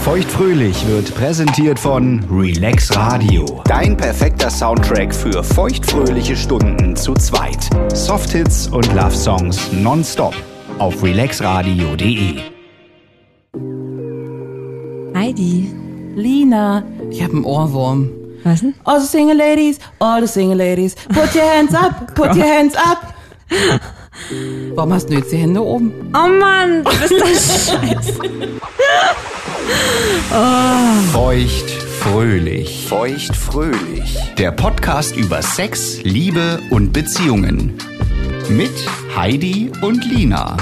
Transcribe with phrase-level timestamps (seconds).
[0.00, 3.62] Feuchtfröhlich wird präsentiert von Relax Radio.
[3.64, 7.68] Dein perfekter Soundtrack für feuchtfröhliche Stunden zu zweit.
[7.92, 10.34] Softhits und Love Songs nonstop
[10.78, 12.36] auf relaxradio.de.
[15.14, 15.74] Heidi.
[16.14, 18.10] Lina, ich habe einen Ohrwurm.
[18.44, 18.74] Was denn?
[18.84, 22.74] All the single ladies, all the single ladies, put your hands up, put your hands
[22.76, 23.14] up.
[24.74, 25.92] Warum hast du jetzt die Hände oben?
[26.14, 28.20] Oh Mann, du bist das scheiße.
[31.12, 32.86] Feuchtfröhlich.
[32.88, 34.18] Feuchtfröhlich.
[34.36, 37.78] Der Podcast über Sex, Liebe und Beziehungen.
[38.48, 38.72] Mit
[39.16, 40.56] Heidi und Lina.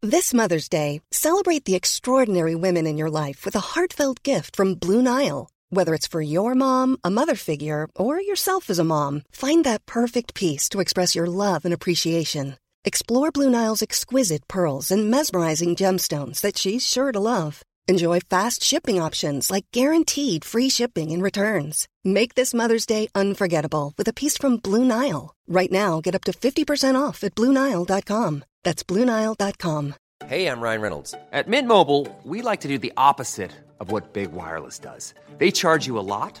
[0.00, 4.76] This Mother's Day, celebrate the extraordinary women in your life with a heartfelt gift from
[4.76, 5.48] Blue Nile.
[5.70, 9.86] Whether it's for your mom, a mother figure, or yourself as a mom, find that
[9.86, 12.56] perfect piece to express your love and appreciation.
[12.88, 17.62] Explore Blue Nile's exquisite pearls and mesmerizing gemstones that she's sure to love.
[17.86, 21.86] Enjoy fast shipping options like guaranteed free shipping and returns.
[22.02, 25.34] Make this Mother's Day unforgettable with a piece from Blue Nile.
[25.46, 28.44] Right now, get up to 50% off at BlueNile.com.
[28.64, 29.94] That's BlueNile.com.
[30.26, 31.14] Hey, I'm Ryan Reynolds.
[31.30, 35.12] At Mint Mobile, we like to do the opposite of what Big Wireless does.
[35.36, 36.40] They charge you a lot,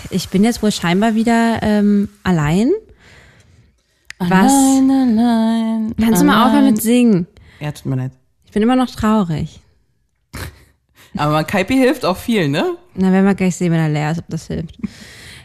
[0.11, 2.71] ich bin jetzt wohl scheinbar wieder ähm, allein.
[4.19, 4.51] Was?
[4.51, 5.95] Allein, allein.
[5.99, 7.27] Kannst du mal aufhören mit singen?
[7.59, 8.11] Ja, tut mir leid.
[8.45, 9.59] Ich bin immer noch traurig.
[11.17, 12.77] Aber Kaipi hilft auch viel, ne?
[12.93, 14.77] Na, werden wir gleich sehen, wenn er leer ist, ob das hilft.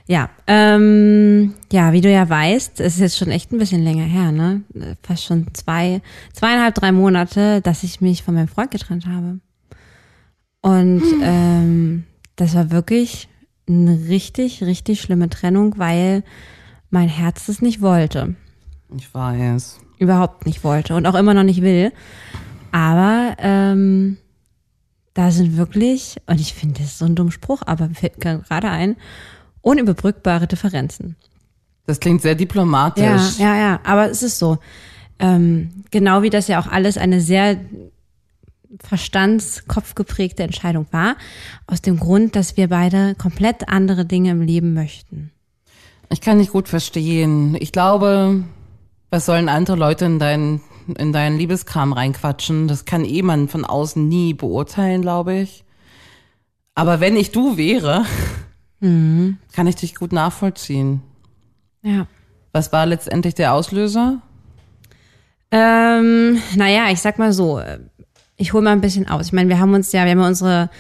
[0.09, 4.05] Ja, ähm, ja, wie du ja weißt, es ist jetzt schon echt ein bisschen länger
[4.05, 4.63] her, ne?
[5.03, 6.01] Fast schon zwei,
[6.33, 9.41] zweieinhalb, drei Monate, dass ich mich von meinem Freund getrennt habe.
[10.61, 12.05] Und ähm,
[12.37, 13.29] das war wirklich
[13.69, 16.23] eine richtig, richtig schlimme Trennung, weil
[16.91, 18.35] mein Herz es nicht wollte.
[18.97, 19.81] Ich weiß.
[19.99, 21.93] Überhaupt nicht wollte und auch immer noch nicht will.
[22.71, 24.19] Aber ähm,
[25.15, 28.69] da sind wirklich, und ich finde, das ist so ein dummer Spruch, aber fällt gerade
[28.69, 28.97] ein,
[29.63, 31.17] unüberbrückbare Differenzen.
[31.87, 33.39] Das klingt sehr diplomatisch.
[33.39, 34.59] Ja, ja, ja, aber es ist so.
[35.19, 37.59] Ähm, genau wie das ja auch alles eine sehr
[38.83, 41.17] verstandskopfgeprägte Entscheidung war,
[41.67, 45.31] aus dem Grund, dass wir beide komplett andere Dinge im Leben möchten.
[46.11, 47.57] Ich kann nicht gut verstehen.
[47.61, 48.45] Ich glaube,
[49.11, 50.61] was sollen andere Leute in deinen
[50.99, 52.69] in deinen Liebeskram reinquatschen?
[52.69, 55.65] Das kann eh man von außen nie beurteilen, glaube ich.
[56.75, 58.05] Aber wenn ich du wäre,
[58.81, 61.03] kann ich dich gut nachvollziehen.
[61.83, 62.07] Ja.
[62.53, 64.21] Was war letztendlich der Auslöser?
[65.51, 67.61] Ähm, naja, ich sag mal so,
[68.37, 69.27] ich hole mal ein bisschen aus.
[69.27, 70.71] Ich meine, wir haben uns ja, wir haben ja unsere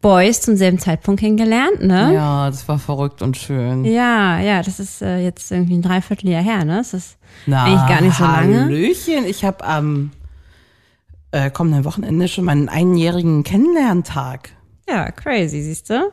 [0.00, 2.12] Boys zum selben Zeitpunkt kennengelernt, ne?
[2.14, 3.84] Ja, das war verrückt und schön.
[3.84, 6.76] Ja, ja, das ist äh, jetzt irgendwie ein Dreivierteljahr her, ne?
[6.78, 7.16] Das ist
[7.46, 8.64] eigentlich gar nicht so lange.
[8.64, 10.10] Hallöchen, ich habe am
[11.30, 14.50] äh, kommenden Wochenende schon meinen einjährigen Kennenlerntag.
[14.88, 16.10] Ja, crazy, siehst du?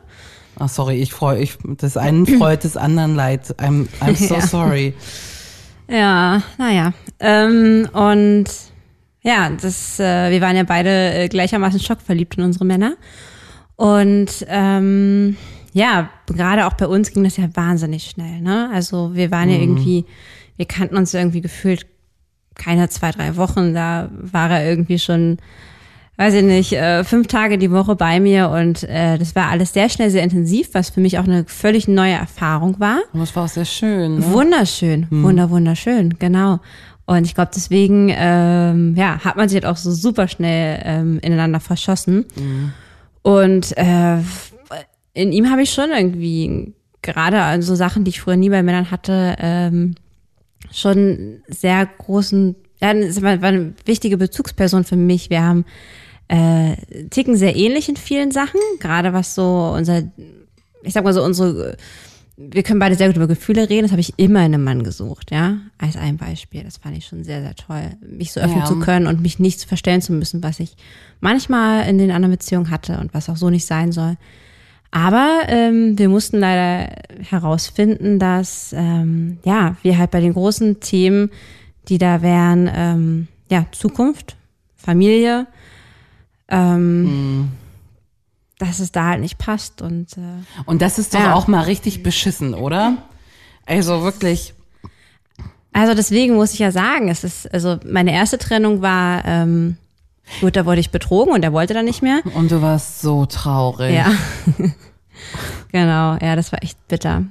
[0.58, 3.54] Ach, sorry, ich freue ich des einen freut, des anderen leid.
[3.58, 4.40] I'm, I'm so Ja.
[4.46, 4.94] sorry.
[5.88, 6.92] Ja, naja.
[7.18, 8.44] Ähm, und
[9.22, 12.94] ja, das, äh, wir waren ja beide äh, gleichermaßen schockverliebt in unsere Männer.
[13.76, 15.36] Und ähm,
[15.72, 18.40] ja, gerade auch bei uns ging das ja wahnsinnig schnell.
[18.40, 18.70] Ne?
[18.72, 20.04] Also wir waren ja irgendwie,
[20.56, 21.86] wir kannten uns irgendwie gefühlt
[22.54, 23.74] keine zwei, drei Wochen.
[23.74, 25.38] Da war er irgendwie schon,
[26.16, 29.72] weiß ich nicht, äh, fünf Tage die Woche bei mir und äh, das war alles
[29.72, 32.98] sehr schnell, sehr intensiv, was für mich auch eine völlig neue Erfahrung war.
[33.12, 34.18] Und das war auch sehr schön.
[34.18, 34.32] Ne?
[34.32, 36.60] Wunderschön, wunder, wunderschön, genau.
[37.10, 41.18] Und ich glaube, deswegen ähm, ja, hat man sich halt auch so super schnell ähm,
[41.18, 42.24] ineinander verschossen.
[43.22, 44.18] Und äh,
[45.12, 46.72] in ihm habe ich schon irgendwie,
[47.02, 49.96] gerade an so Sachen, die ich früher nie bei Männern hatte, ähm,
[50.70, 55.30] schon sehr großen, ja, war eine wichtige Bezugsperson für mich.
[55.30, 55.64] Wir haben
[56.28, 56.76] äh,
[57.10, 60.04] ticken sehr ähnlich in vielen Sachen, gerade was so unser,
[60.84, 61.76] ich sag mal so unsere,
[62.48, 64.82] wir können beide sehr gut über Gefühle reden, das habe ich immer in einem Mann
[64.82, 66.64] gesucht, ja, als ein Beispiel.
[66.64, 68.64] Das fand ich schon sehr, sehr toll, mich so öffnen Ja.
[68.64, 70.74] zu können und mich nicht verstellen zu müssen, was ich
[71.20, 74.16] manchmal in den anderen Beziehungen hatte und was auch so nicht sein soll.
[74.90, 76.90] Aber ähm, wir mussten leider
[77.28, 81.30] herausfinden, dass ähm, ja wir halt bei den großen Themen,
[81.88, 84.36] die da wären, ähm, ja Zukunft,
[84.76, 85.46] Familie,
[86.48, 87.50] ähm,
[88.60, 90.20] dass es da halt nicht passt und äh,
[90.66, 91.34] Und das ist doch Ja.
[91.34, 92.98] auch mal richtig beschissen, oder?
[93.66, 94.54] Also wirklich.
[95.72, 99.76] also deswegen muss ich ja sagen, es ist also meine erste Trennung war ähm,
[100.40, 102.20] gut, da wurde ich betrogen und er wollte dann nicht mehr.
[102.34, 103.94] Und du warst so traurig.
[103.94, 104.12] Ja.
[105.72, 107.24] genau, ja, das war echt bitter.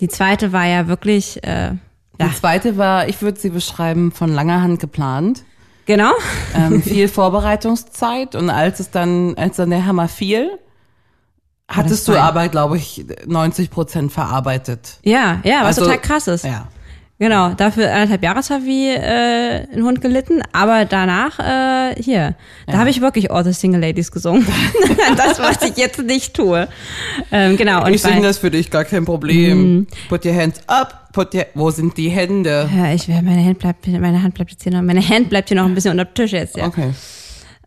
[0.00, 1.72] Die zweite war ja wirklich, äh,
[2.20, 5.44] Die zweite war, ich würde sie beschreiben, von langer Hand geplant.
[5.86, 6.12] genau.
[6.54, 10.58] Ähm, viel Vorbereitungszeit und als es dann, als dann der Hammer fiel,
[11.68, 14.98] hattest du aber, glaube ich, 90 Prozent verarbeitet.
[15.02, 16.44] Ja, ja, was Also- total krass ist.
[16.44, 16.68] Ja.
[17.20, 22.34] Genau, dafür anderthalb Jahre zwar wie äh, ein Hund gelitten, aber danach äh, hier,
[22.66, 24.44] da habe ich wirklich All the Single Ladies gesungen.
[25.16, 26.66] das, was ich jetzt nicht tue.
[27.30, 27.84] Ähm, genau.
[27.84, 29.86] Und ich singe das für dich, gar kein Problem.
[30.08, 32.68] Put your hands up, put your, wo sind die Hände?
[32.76, 35.56] Ja, ich meine Hand bleibt, meine Hand bleibt jetzt hier noch, meine Hand bleibt hier
[35.56, 36.56] noch ein bisschen unter dem Tisch jetzt.
[36.56, 36.66] Ja.
[36.66, 36.90] Okay.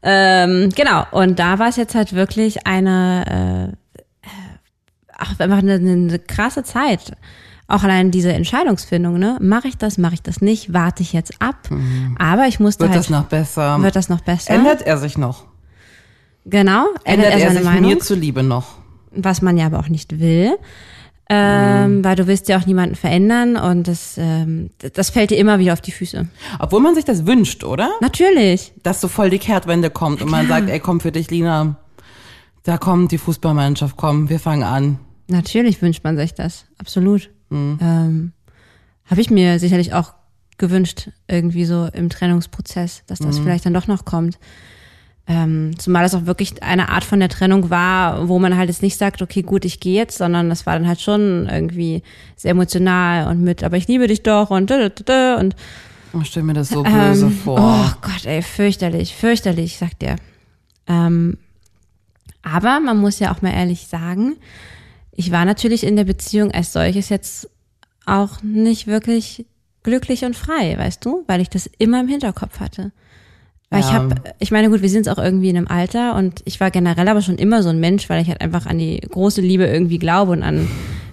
[0.03, 1.05] Ähm, genau.
[1.11, 3.77] Und da war es jetzt halt wirklich eine, äh,
[5.17, 7.11] ach, einfach eine, eine krasse Zeit.
[7.69, 9.37] Auch allein diese Entscheidungsfindung, ne?
[9.41, 11.69] Mache ich das, mache ich das nicht, warte ich jetzt ab.
[12.17, 13.81] Aber ich musste Wird halt, das noch besser?
[13.83, 14.53] wird das noch besser?
[14.53, 15.45] Ändert er sich noch?
[16.45, 18.75] Genau, Ändert ändert er er seine sich Meinung, mir zuliebe noch?
[19.11, 20.55] was man ja aber auch nicht will.
[21.29, 25.59] Ähm, Weil du willst ja auch niemanden verändern und das, ähm, das fällt dir immer
[25.59, 26.25] wieder auf die Füße.
[26.59, 27.89] Obwohl man sich das wünscht, oder?
[27.99, 28.71] Natürlich.
[28.83, 31.75] Dass so voll die Kehrtwende kommt und man sagt, ey, komm für dich, Lina.
[32.63, 34.99] Da kommt die Fußballmannschaft, komm, wir fangen an.
[35.27, 37.29] Natürlich wünscht man sich das, absolut.
[37.51, 38.31] Ähm,
[39.05, 40.13] Habe ich mir sicherlich auch
[40.57, 44.39] gewünscht, irgendwie so im Trennungsprozess, dass das vielleicht dann doch noch kommt.
[45.29, 48.81] Ähm, zumal es auch wirklich eine Art von der Trennung war, wo man halt jetzt
[48.81, 52.01] nicht sagt, okay, gut, ich gehe jetzt, sondern das war dann halt schon irgendwie
[52.37, 55.55] sehr emotional und mit, aber ich liebe dich doch und da, da, da, da, und
[56.21, 57.59] Ich stell mir das so böse ähm, vor.
[57.59, 60.15] Oh Gott, ey, fürchterlich, fürchterlich, sagt er.
[60.87, 61.37] Ähm,
[62.41, 64.37] aber man muss ja auch mal ehrlich sagen,
[65.17, 67.49] ich war natürlich in der Beziehung als solches jetzt
[68.05, 69.45] auch nicht wirklich
[69.83, 72.91] glücklich und frei, weißt du, weil ich das immer im Hinterkopf hatte.
[73.69, 73.95] Weil ich Ja.
[73.95, 77.07] habe, ich meine, gut, wir sind auch irgendwie in einem Alter und ich war generell
[77.09, 79.97] aber schon immer so ein Mensch, weil ich halt einfach an die große Liebe irgendwie
[79.97, 80.67] glaube und an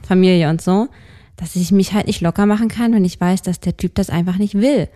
[0.06, 0.88] Familie und so,
[1.36, 4.10] dass ich mich halt nicht locker machen kann, wenn ich weiß, dass der Typ das
[4.10, 4.88] einfach nicht will.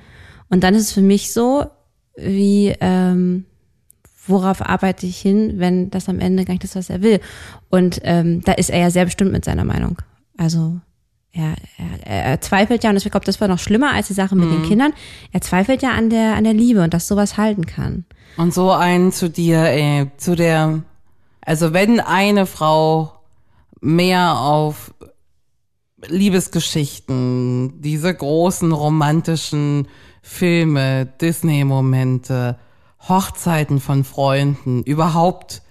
[0.51, 1.65] Und dann ist es für mich so,
[2.17, 3.45] wie, ähm,
[4.29, 7.21] worauf arbeite ich hin, wenn das am Ende gar nicht das, was er will.
[7.71, 9.99] Und ähm, da ist er ja sehr bestimmt mit seiner Meinung.
[10.37, 10.81] Also
[11.33, 11.55] er,
[12.05, 14.51] er, er zweifelt ja, und ich glaube, das war noch schlimmer als die Sache mit
[14.51, 14.93] den Kindern.
[15.33, 18.05] Er zweifelt ja an der, an der Liebe und dass sowas halten kann.
[18.37, 20.83] Und so ein zu dir, ey, zu der,
[21.41, 23.13] also wenn eine Frau
[23.81, 24.93] mehr auf
[26.07, 29.89] Liebesgeschichten, diese großen romantischen
[30.23, 32.57] Filme, Disney-Momente,
[33.01, 35.63] Hochzeiten von Freunden, überhaupt,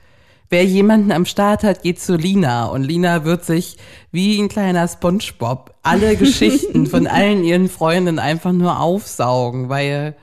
[0.49, 3.78] wer jemanden am Start hat, geht zu Lina und Lina wird sich
[4.11, 10.16] wie ein kleiner Spongebob alle Geschichten von allen ihren Freunden einfach nur aufsaugen, weil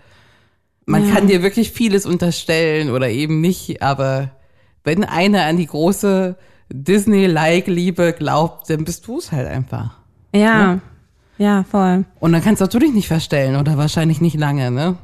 [0.87, 4.31] man kann dir wirklich vieles unterstellen oder eben nicht, aber
[4.83, 6.37] wenn einer an die große
[6.71, 9.99] Disney-like-Liebe glaubt, dann bist du es halt einfach.
[10.35, 10.81] Ja,
[11.38, 12.05] ja, voll.
[12.21, 14.97] Und dann kannst du natürlich nicht verstellen oder wahrscheinlich nicht lange, ne?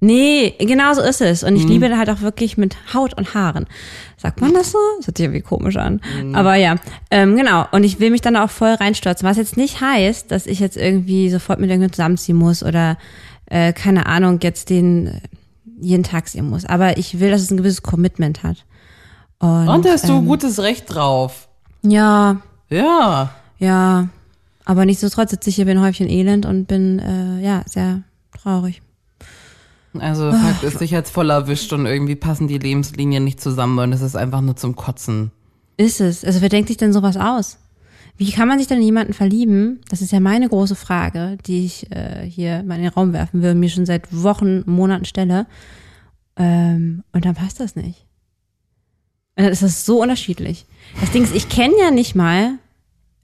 [0.00, 1.42] Nee, genau so ist es.
[1.42, 3.66] Und ich liebe da halt auch wirklich mit Haut und Haaren.
[4.18, 4.78] Sagt man das so?
[4.98, 6.00] Das hört sich irgendwie komisch an.
[6.34, 6.76] Aber ja,
[7.10, 7.64] ähm, genau.
[7.72, 9.26] Und ich will mich dann auch voll reinstürzen.
[9.26, 12.98] Was jetzt nicht heißt, dass ich jetzt irgendwie sofort mit irgendjemandem zusammenziehen muss oder,
[13.46, 15.20] äh, keine Ahnung, jetzt den
[15.80, 16.66] jeden Tag sehen muss.
[16.66, 18.64] Aber ich will, dass es ein gewisses Commitment hat.
[19.38, 21.48] Und, Und da hast du ähm, gutes Recht drauf.
[21.82, 22.36] Ja,
[22.68, 23.30] Ja.
[23.58, 24.08] ja.
[24.64, 28.02] Aber nichtsdestotrotz sitze ich hier ein Häufchen Elend und bin, äh, ja, sehr
[28.42, 28.82] traurig.
[30.00, 33.92] Also Fakt ist, dich jetzt voll erwischt und irgendwie passen die Lebenslinien nicht zusammen und
[33.92, 35.30] es ist einfach nur zum Kotzen.
[35.76, 36.24] Ist es?
[36.24, 37.58] Also wer denkt sich denn sowas aus?
[38.16, 39.80] Wie kann man sich denn in jemanden verlieben?
[39.90, 43.42] Das ist ja meine große Frage, die ich äh, hier mal in den Raum werfen
[43.42, 45.46] will und mir schon seit Wochen, Monaten stelle.
[46.36, 48.06] Ähm, und dann passt das nicht.
[49.36, 50.64] Und dann ist das so unterschiedlich.
[51.00, 52.54] Das Ding ist, ich kenne ja nicht mal,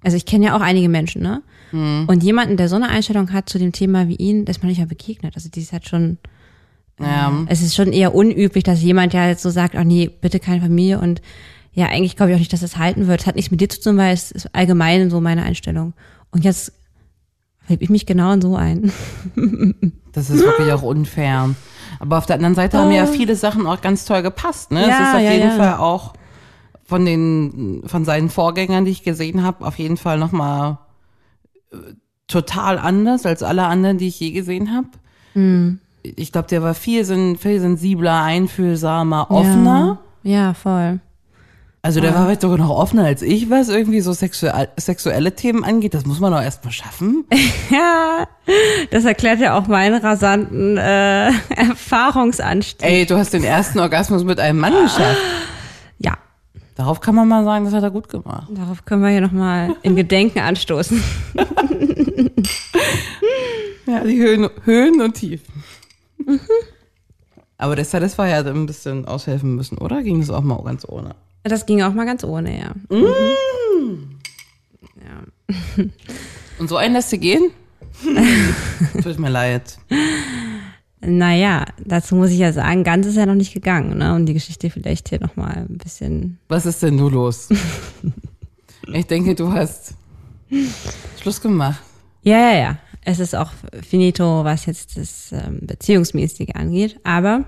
[0.02, 1.43] also ich kenne ja auch einige Menschen, ne?
[1.73, 4.79] Und jemanden, der so eine Einstellung hat zu dem Thema wie ihn, ist mir nicht
[4.79, 5.37] mal begegnet.
[5.37, 6.19] Also die ist halt schon
[6.99, 7.32] Ja.
[7.49, 10.61] Es ist schon eher unüblich, dass jemand ja jetzt so sagt, oh nee, bitte keine
[10.61, 11.20] Familie und
[11.75, 13.22] ja, eigentlich glaube ich auch nicht, dass das halten wird.
[13.22, 15.94] Es hat nichts mit dir zu tun, weil es ist allgemein so meine Einstellung.
[16.30, 16.72] Und jetzt
[17.68, 18.92] lebe ich mich genau so ein.
[20.14, 21.54] Das ist wirklich auch unfair.
[21.99, 24.70] Aber auf der anderen Seite haben ja viele Sachen auch ganz toll gepasst.
[24.70, 24.82] Ne?
[24.82, 24.88] es.
[24.88, 25.56] Ja, ist auf ja, jeden ja.
[25.56, 26.12] Fall auch
[26.84, 30.80] von den von seinen Vorgängern, die ich gesehen habe, auf jeden Fall noch mal
[31.72, 31.76] äh,
[32.26, 34.88] total anders als alle anderen, die ich je gesehen habe.
[35.32, 35.80] Hm.
[36.02, 39.99] Ich glaube, der war viel, sen- viel sensibler, einfühlsamer, offener.
[40.23, 41.00] Ja, ja voll.
[41.85, 45.64] Also der war vielleicht sogar noch offener als ich, was irgendwie so sexuell, sexuelle Themen
[45.64, 45.94] angeht.
[45.94, 47.25] Das muss man doch erst mal schaffen.
[47.71, 48.26] Ja,
[48.90, 52.87] das erklärt ja auch meinen rasanten äh, Erfahrungsanstieg.
[52.88, 55.18] Ey, du hast den ersten Orgasmus mit einem Mann geschafft.
[55.99, 56.12] Ja,
[56.76, 58.49] Darauf kann man mal sagen, das hat er gut gemacht.
[58.50, 61.02] darauf können wir hier nochmal in Gedenken anstoßen.
[63.87, 65.51] Ja, die Höhen, Höhen und Tiefen.
[67.59, 70.02] Aber das, das war ja ein bisschen aushelfen müssen, oder?
[70.02, 71.14] Ging das auch mal ganz ohne?
[71.45, 72.73] Das ging auch mal ganz ohne, ja.
[76.59, 77.50] Und so einen lässt du gehen?
[79.02, 79.79] Tut mir leid.
[81.00, 84.14] Naja, dazu muss ich ja sagen, ganz ist ja noch nicht gegangen, ne?
[84.14, 86.38] Und die Geschichte vielleicht hier nochmal ein bisschen.
[86.49, 87.49] Was ist denn nun los?
[88.93, 89.95] Ich denke, du hast
[91.21, 91.81] Schluss gemacht.
[92.23, 92.79] Ja, ja, ja.
[93.04, 93.50] Es ist auch
[93.88, 97.00] finito, was jetzt das ähm, Beziehungsmäßige angeht.
[97.04, 97.44] Aber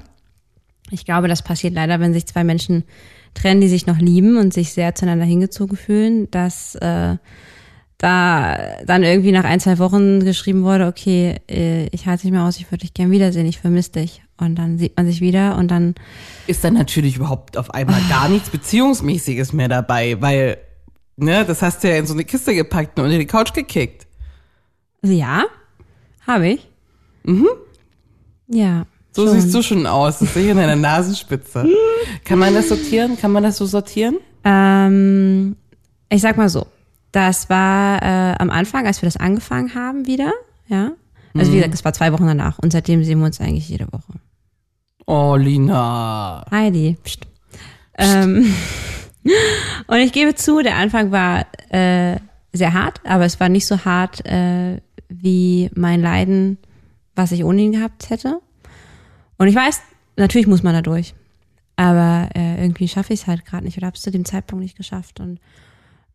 [0.90, 2.84] ich glaube, das passiert leider, wenn sich zwei Menschen
[3.34, 7.16] trennen, die sich noch lieben und sich sehr zueinander hingezogen fühlen, dass äh,
[7.98, 12.44] da dann irgendwie nach ein, zwei Wochen geschrieben wurde, okay, äh, ich halte nicht mehr
[12.44, 14.22] aus, ich würde dich gern wiedersehen, ich vermisse dich.
[14.36, 15.94] Und dann sieht man sich wieder und dann,
[16.46, 20.58] Ist dann natürlich überhaupt auf einmal gar nichts Beziehungsmäßiges mehr dabei, weil,
[21.16, 24.06] ne, das hast du ja in so eine Kiste gepackt und unter die Couch gekickt.
[25.04, 25.44] Also ja,
[26.26, 26.66] habe ich.
[27.24, 27.46] Mhm.
[28.48, 28.86] Ja.
[29.12, 29.38] So schon.
[29.38, 30.18] siehst du schon aus.
[30.18, 31.68] Das sehe ich in deiner Nasenspitze.
[32.24, 33.18] Kann man das sortieren?
[33.18, 34.16] Kann man das so sortieren?
[34.44, 35.56] Ähm,
[36.08, 36.66] ich sag mal so,
[37.12, 40.32] das war äh, am Anfang, als wir das angefangen haben wieder,
[40.68, 40.92] ja.
[41.36, 43.92] Also wie gesagt, es war zwei Wochen danach und seitdem sehen wir uns eigentlich jede
[43.92, 44.14] Woche.
[45.04, 46.46] Oh, Lina.
[46.50, 46.96] Heidi.
[47.02, 47.26] Psst.
[47.98, 48.54] Ähm,
[49.86, 52.16] und ich gebe zu, der Anfang war äh,
[52.54, 56.58] sehr hart, aber es war nicht so hart äh, wie mein Leiden,
[57.14, 58.40] was ich ohne ihn gehabt hätte.
[59.38, 59.80] Und ich weiß,
[60.16, 61.14] natürlich muss man da durch.
[61.76, 64.62] Aber äh, irgendwie schaffe ich es halt gerade nicht oder habe es zu dem Zeitpunkt
[64.62, 65.18] nicht geschafft.
[65.20, 65.40] Und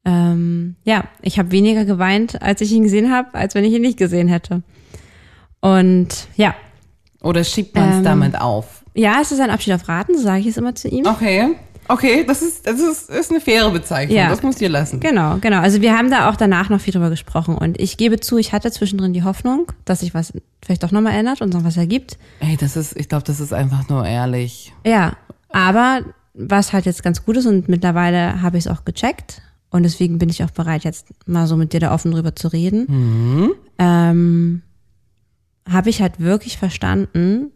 [0.06, 3.82] ähm, ja, ich habe weniger geweint, als ich ihn gesehen habe, als wenn ich ihn
[3.82, 4.64] nicht gesehen hätte.
[5.62, 6.56] Und ja,
[7.22, 8.86] Oder schiebt man es Ähm, damit auf?
[8.96, 11.06] ja, es ist ein Abschied auf Raten, so sage ich es immer zu ihm.
[11.06, 11.56] Okay.
[11.90, 14.16] Okay, das ist, das ist, ist eine faire Bezeichnung.
[14.16, 14.30] Ja.
[14.30, 15.00] Das muss dir lassen.
[15.00, 15.60] Genau, genau.
[15.60, 18.54] Also wir haben da auch danach noch viel drüber gesprochen und ich gebe zu, ich
[18.54, 20.32] hatte zwischendrin die Hoffnung, dass sich was
[20.64, 22.20] vielleicht doch nochmal ändert und noch was ergibt.
[22.42, 24.72] Ey, das ist, ich glaube, das ist einfach nur ehrlich.
[24.86, 25.14] Ja,
[25.50, 26.02] aber
[26.36, 29.42] was halt jetzt ganz gut ist und mittlerweile habe ich es auch gecheckt
[29.72, 32.50] und deswegen bin ich auch bereit, jetzt mal so mit dir da offen drüber zu
[32.50, 33.56] reden.
[33.80, 34.62] Ähm,
[35.68, 37.52] habe ich halt wirklich verstanden,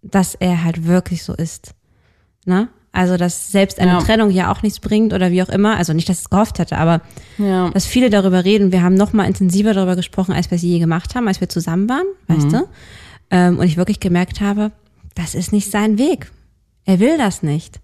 [0.00, 1.74] dass er halt wirklich so ist.
[2.46, 2.68] Ne?
[2.92, 3.98] Also, dass selbst eine Ja.
[4.00, 5.76] Trennung ja auch nichts bringt oder wie auch immer.
[5.76, 7.00] Also nicht, dass ich es gehofft hätte, aber
[7.36, 7.68] Ja.
[7.70, 8.72] dass viele darüber reden.
[8.72, 11.48] Wir haben noch mal intensiver darüber gesprochen, als wir es je gemacht haben, als wir
[11.48, 12.68] zusammen waren, weißt du?
[13.30, 14.72] Ähm, und ich wirklich gemerkt habe,
[15.14, 16.30] das ist nicht sein Weg.
[16.86, 17.80] Er will das nicht.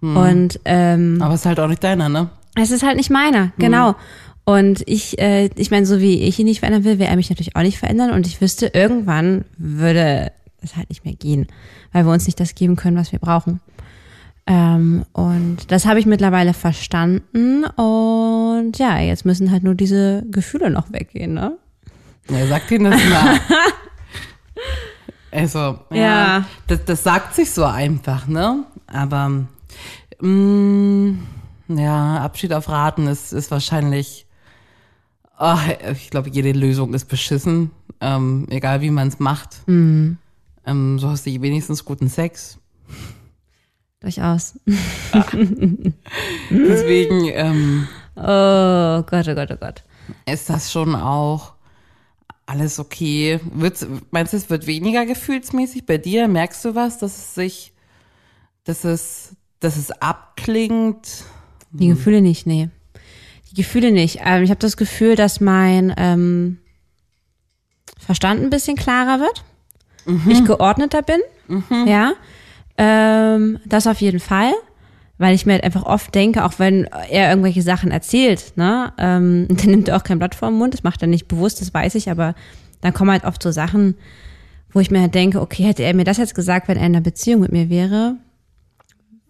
[0.00, 2.28] Und ähm, Aber es ist halt auch nicht deiner, ne?
[2.60, 3.94] es ist halt nicht meiner, genau.
[4.44, 7.30] Und ich, äh, ich meine, so wie ich ihn nicht verändern will, will er mich
[7.30, 8.10] natürlich auch nicht verändern.
[8.10, 11.46] Und ich wüsste, irgendwann würde es halt nicht mehr gehen,
[11.92, 13.60] weil wir uns nicht das geben können, was wir brauchen.
[14.46, 17.64] Ähm, und das habe ich mittlerweile verstanden.
[17.64, 21.56] Und ja, jetzt müssen halt nur diese Gefühle noch weggehen, ne?
[22.28, 23.40] Ja, sag denen das mal.
[25.30, 25.58] also,
[25.90, 25.96] ja.
[25.96, 26.44] Ja.
[26.66, 28.64] Das, das sagt sich so einfach, ne?
[28.86, 29.44] Aber,
[30.20, 31.14] mh,
[31.68, 34.26] ja, Abschied auf Raten ist, ist wahrscheinlich,
[35.38, 35.56] oh,
[35.92, 37.70] ich glaube, jede Lösung ist beschissen,
[38.00, 39.62] ähm, egal wie man es macht.
[40.66, 42.58] Ähm, so hast du wenigstens guten Sex.
[44.02, 44.58] Durchaus.
[46.50, 49.82] Deswegen ähm, Oh Gott, oh Gott, oh Gott.
[50.26, 51.54] ist das schon auch
[52.44, 53.40] alles okay.
[53.54, 56.28] Wird's, meinst du, es wird weniger gefühlsmäßig bei dir?
[56.28, 57.72] Merkst du was, dass es sich,
[58.64, 61.24] dass es, dass es abklingt?
[61.70, 62.68] Die Gefühle nicht, nee.
[63.50, 64.18] Die Gefühle nicht.
[64.22, 66.58] Ähm, ich habe das Gefühl, dass mein ähm,
[67.98, 69.44] Verstand ein bisschen klarer wird.
[70.28, 71.20] Ich geordneter bin.
[71.86, 72.14] Ja.
[72.82, 74.52] Ähm, das auf jeden Fall.
[75.18, 79.46] Weil ich mir halt einfach oft denke, auch wenn er irgendwelche Sachen erzählt, ne, ähm,
[79.50, 81.72] dann nimmt er auch kein Blatt vor den Mund, das macht er nicht bewusst, das
[81.72, 82.34] weiß ich, aber
[82.80, 83.94] dann kommen halt oft so Sachen,
[84.72, 86.94] wo ich mir halt denke, okay, hätte er mir das jetzt gesagt, wenn er in
[86.96, 88.16] einer Beziehung mit mir wäre,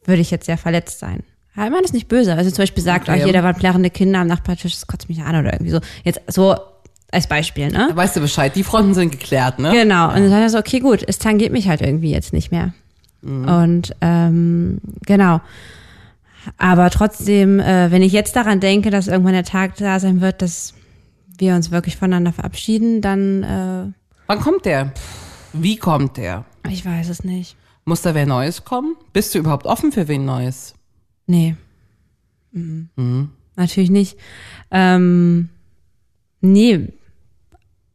[0.05, 1.25] würde ich jetzt sehr verletzt sein.
[1.57, 2.35] Ja, man ist nicht böse.
[2.35, 3.21] Also zum Beispiel sagt, Okay.
[3.23, 5.81] oh, jeder war plärrende Kinder am Nachbartisch, das kotzt mich an oder irgendwie so.
[6.05, 6.57] Jetzt so
[7.11, 7.89] als Beispiel, ne?
[7.91, 9.71] Da weißt du Bescheid, die Fronten sind geklärt, ne?
[9.73, 10.09] Genau.
[10.09, 12.73] Und dann sagt er so, okay, gut, es tangiert mich halt irgendwie jetzt nicht mehr.
[13.23, 15.41] Und ähm, genau.
[16.59, 20.43] Aber trotzdem, äh, wenn ich jetzt daran denke, dass irgendwann der Tag da sein wird,
[20.43, 20.75] dass
[21.39, 23.93] wir uns wirklich voneinander verabschieden, dann äh,
[24.27, 24.93] Wann kommt der?
[25.53, 26.45] Wie kommt der?
[26.69, 27.57] ich weiß es nicht.
[27.85, 28.97] Muss da wer Neues kommen?
[29.13, 30.75] Bist du überhaupt offen für wen Neues?
[31.27, 31.57] Nee.
[32.53, 33.31] Mhm.
[33.57, 34.17] Natürlich nicht.
[34.71, 35.49] Ähm,
[36.41, 36.89] nee.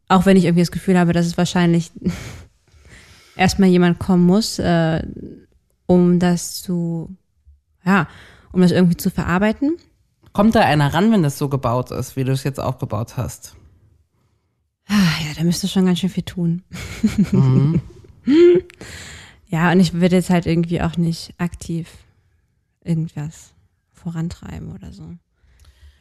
[0.09, 1.91] Auch wenn ich irgendwie das Gefühl habe, dass es wahrscheinlich
[3.37, 5.03] erstmal jemand kommen muss, äh,
[5.85, 7.15] um das zu,
[7.85, 8.07] ja,
[8.51, 9.77] um das irgendwie zu verarbeiten.
[10.33, 13.55] Kommt da einer ran, wenn das so gebaut ist, wie du es jetzt aufgebaut hast?
[14.87, 16.63] Ah, ja, da müsste schon ganz schön viel tun.
[19.47, 21.89] ja, und ich würde jetzt halt irgendwie auch nicht aktiv
[22.83, 23.53] irgendwas
[23.91, 25.03] vorantreiben oder so.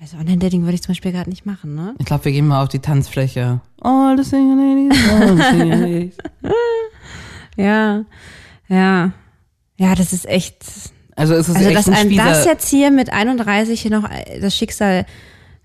[0.00, 1.94] Also Online-Dating würde ich zum Beispiel gerade nicht machen, ne?
[1.98, 3.60] Ich glaube, wir gehen mal auf die Tanzfläche.
[3.80, 6.16] All the single ladies, all the single ladies.
[7.56, 8.04] Ja,
[8.68, 9.12] ja.
[9.78, 10.64] Ja, das ist echt.
[11.16, 14.10] Also ist es Also, echt dass ein einem das jetzt hier mit 31 hier noch
[14.10, 15.06] äh, das Schicksal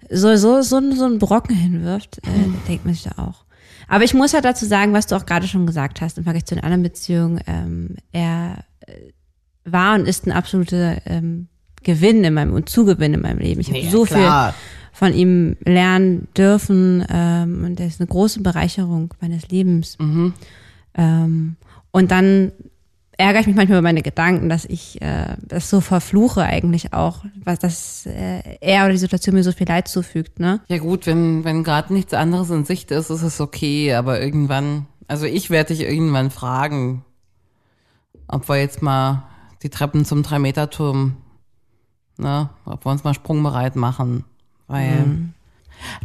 [0.09, 3.45] so, so, so, so einen Brocken hinwirft, äh, denkt man sich da auch.
[3.87, 6.45] Aber ich muss ja dazu sagen, was du auch gerade schon gesagt hast, im Vergleich
[6.45, 8.93] zu den anderen Beziehungen, ähm, er äh,
[9.65, 11.47] war und ist ein absoluter ähm,
[11.83, 13.59] Gewinn in meinem und Zugewinn in meinem Leben.
[13.61, 14.53] Ich habe Ja, so klar.
[14.53, 14.59] viel
[14.93, 19.97] von ihm lernen dürfen ähm, und er ist eine große Bereicherung meines Lebens.
[19.99, 20.33] Mhm.
[20.95, 21.55] Ähm,
[21.91, 22.51] und dann
[23.17, 27.23] ärgere ich mich manchmal über meine Gedanken, dass ich äh, das so verfluche eigentlich auch,
[27.43, 30.61] was dass äh, er oder die Situation mir so viel Leid zufügt, ne?
[30.67, 34.87] Ja gut, wenn, wenn gerade nichts anderes in Sicht ist, ist es okay, aber irgendwann,
[35.07, 37.05] also ich werde dich irgendwann fragen,
[38.27, 39.23] ob wir jetzt mal
[39.61, 41.17] die Treppen zum Drei-Meter-Turm,
[42.17, 44.23] ne, ob wir uns mal sprungbereit machen,
[44.67, 45.03] weil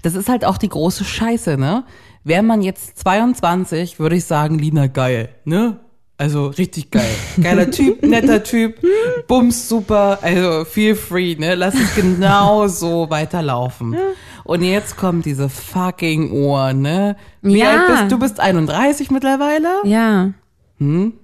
[0.02, 1.84] das ist halt auch die große Scheiße, ne?
[2.26, 5.78] Wäre man jetzt 22, würde ich sagen, Lina, geil, ne?
[6.18, 7.06] Also richtig geil.
[7.40, 8.80] Geiler Typ, netter Typ,
[9.28, 11.54] bums super, also feel free, ne?
[11.54, 13.96] Lass es genau so weiterlaufen.
[14.42, 17.14] Und jetzt kommt diese fucking Uhr, ne?
[17.42, 17.70] Wie Ja.
[17.70, 18.18] alt bist du?
[18.18, 19.68] bist 31 mittlerweile?
[19.84, 20.32] Ja.
[20.80, 21.14] Und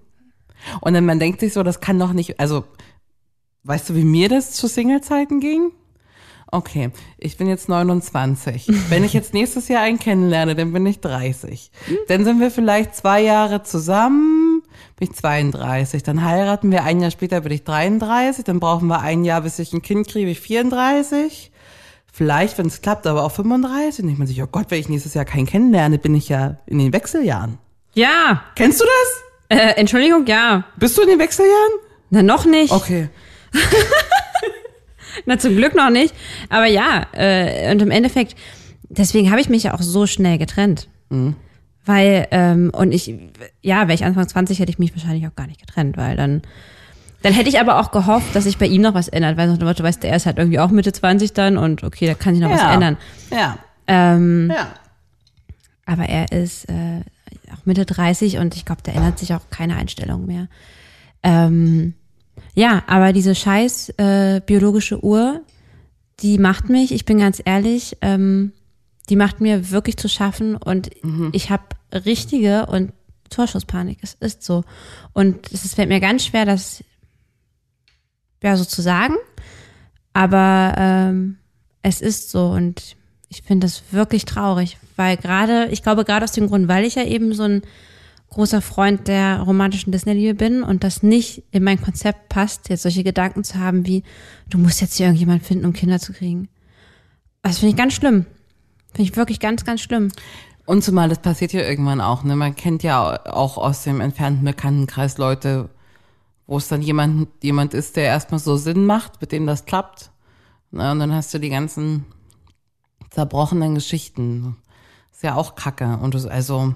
[0.84, 2.64] dann man denkt sich so, das kann doch nicht, also,
[3.64, 5.72] weißt du, wie mir das zu Single-Zeiten ging?
[6.54, 8.68] Okay, ich bin jetzt 29.
[8.90, 11.70] Wenn ich jetzt nächstes Jahr einen kennenlerne, dann bin ich 30.
[12.08, 14.62] Dann sind wir vielleicht zwei Jahre zusammen,
[14.98, 16.02] bin ich 32.
[16.02, 18.44] Dann heiraten wir, ein Jahr später bin ich 33.
[18.44, 21.50] Dann brauchen wir ein Jahr, bis ich ein Kind kriege, bin ich 34.
[22.12, 23.96] Vielleicht, wenn es klappt, aber auch 35.
[23.96, 26.58] Dann denkt man sich, oh Gott, wenn ich nächstes Jahr keinen kennenlerne, bin ich ja
[26.66, 27.56] in den Wechseljahren.
[27.94, 28.42] Ja.
[28.56, 29.58] Kennst du das?
[29.58, 30.64] Äh, Entschuldigung, ja.
[30.76, 31.72] Bist du in den Wechseljahren?
[32.10, 32.72] Na, noch nicht.
[32.72, 33.08] Okay.
[35.26, 36.14] Na, zum Glück noch nicht.
[36.48, 38.36] Aber ja, äh, und im Endeffekt,
[38.88, 40.88] deswegen habe ich mich ja auch so schnell getrennt.
[41.84, 43.12] Weil, ähm, und ich,
[43.60, 46.42] ja, wäre ich Anfang 20, hätte ich mich wahrscheinlich auch gar nicht getrennt, weil dann,
[47.22, 49.82] dann hätte ich aber auch gehofft, dass sich bei ihm noch was ändert, weil du
[49.82, 52.50] weißt, der ist halt irgendwie auch Mitte 20 dann und okay, da kann sich noch
[52.50, 52.72] was Ja.
[52.74, 52.96] ändern.
[53.30, 53.58] Ja.
[53.88, 54.68] Ähm, Ja.
[55.86, 57.00] aber er ist äh,
[57.52, 60.46] auch Mitte 30 und ich glaube, da ändert sich auch keine Einstellung mehr.
[61.24, 61.94] Ähm,
[62.54, 65.42] ja, aber diese scheiß äh, biologische Uhr,
[66.20, 68.52] die macht mich, ich bin ganz ehrlich, ähm,
[69.08, 70.90] die macht mir wirklich zu schaffen und
[71.32, 72.92] ich habe richtige und
[73.30, 73.98] Torschusspanik.
[74.02, 74.62] Es ist so.
[75.12, 76.84] Und es fällt mir ganz schwer, das
[78.42, 79.14] ja so zu sagen,
[80.12, 81.38] aber ähm,
[81.82, 82.96] es ist so und
[83.28, 86.96] ich finde das wirklich traurig, weil gerade, ich glaube gerade aus dem Grund, weil ich
[86.96, 87.62] ja eben so ein
[88.32, 93.04] großer Freund der romantischen Disney-Liebe bin und das nicht in mein Konzept passt, jetzt solche
[93.04, 94.02] Gedanken zu haben wie,
[94.48, 96.48] du musst jetzt hier irgendjemand finden, um Kinder zu kriegen.
[97.42, 98.24] Das finde ich ganz schlimm.
[98.94, 100.10] Finde ich wirklich ganz, ganz schlimm.
[100.64, 102.36] Und zumal das passiert ja irgendwann auch, ne?
[102.36, 105.68] Man kennt ja auch aus dem entfernten Bekanntenkreis Leute,
[106.46, 110.10] wo es dann jemand, jemand ist, der erstmal so Sinn macht, mit dem das klappt.
[110.70, 112.06] Na, und dann hast du die ganzen
[113.10, 114.56] zerbrochenen Geschichten.
[115.12, 115.98] Ist ja auch Kacke.
[116.00, 116.74] Und das, also,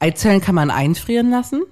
[0.00, 1.62] Eizellen kann man einfrieren lassen.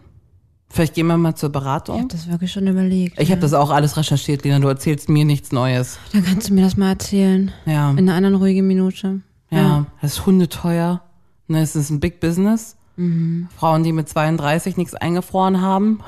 [0.71, 2.09] Vielleicht gehen wir mal zur Ich habe Beratung.
[2.09, 3.19] das wirklich schon überlegt.
[3.19, 4.59] Ich habe das auch alles recherchiert, Lina.
[4.59, 5.99] Du erzählst mir nichts Neues.
[6.13, 7.51] Dann kannst du mir das mal erzählen.
[7.65, 7.91] Ja.
[7.93, 9.23] In einer anderen ruhigen Minute.
[9.51, 11.03] Ja, das ist hundeteuer.
[11.47, 12.77] Ne, es ist ein Big Business.
[12.97, 13.49] Mhm.
[13.57, 16.01] Frauen, die mit 32 nichts eingefroren haben,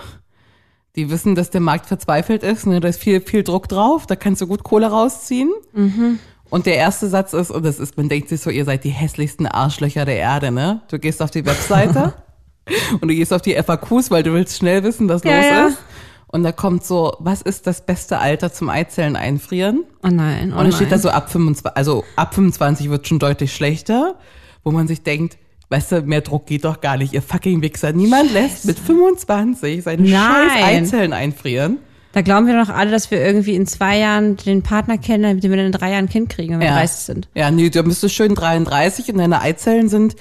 [0.97, 2.67] die wissen, dass der Markt verzweifelt ist.
[2.67, 4.07] Ne, da ist viel, viel Druck drauf.
[4.07, 5.51] Da kannst du gut Kohle rausziehen.
[5.73, 6.19] Mhm.
[6.51, 8.91] Und der erste Satz ist, und das ist, man denkt sich so, ihr seid die
[8.91, 10.83] hässlichsten Arschlöcher der Erde, ne?
[10.89, 12.13] Du gehst auf die Webseite
[13.01, 15.67] Und du gehst auf die FAQs, weil du willst schnell wissen, was Ja, los ja.
[15.69, 15.79] ist.
[16.29, 19.85] Und da kommt so, was ist das beste Alter zum Eizellen einfrieren?
[20.05, 23.19] Oh nein, oh Und dann steht da so ab 25, also ab 25 wird schon
[23.19, 24.15] deutlich schlechter,
[24.63, 25.39] wo man sich denkt,
[25.71, 27.93] weißt du, mehr Druck geht doch gar nicht, ihr fucking Wichser.
[27.93, 30.13] Niemand lässt mit 25 seine Nein.
[30.13, 31.79] scheiß Eizellen einfrieren.
[32.13, 35.45] Da glauben wir doch alle, dass wir irgendwie in zwei Jahren den Partner kennen, mit
[35.45, 37.29] dem wir dann in drei Jahren ein Kind kriegen, wenn wir 30 sind.
[37.35, 40.17] Ja, nee, da bist du schön 33 und deine Eizellen sind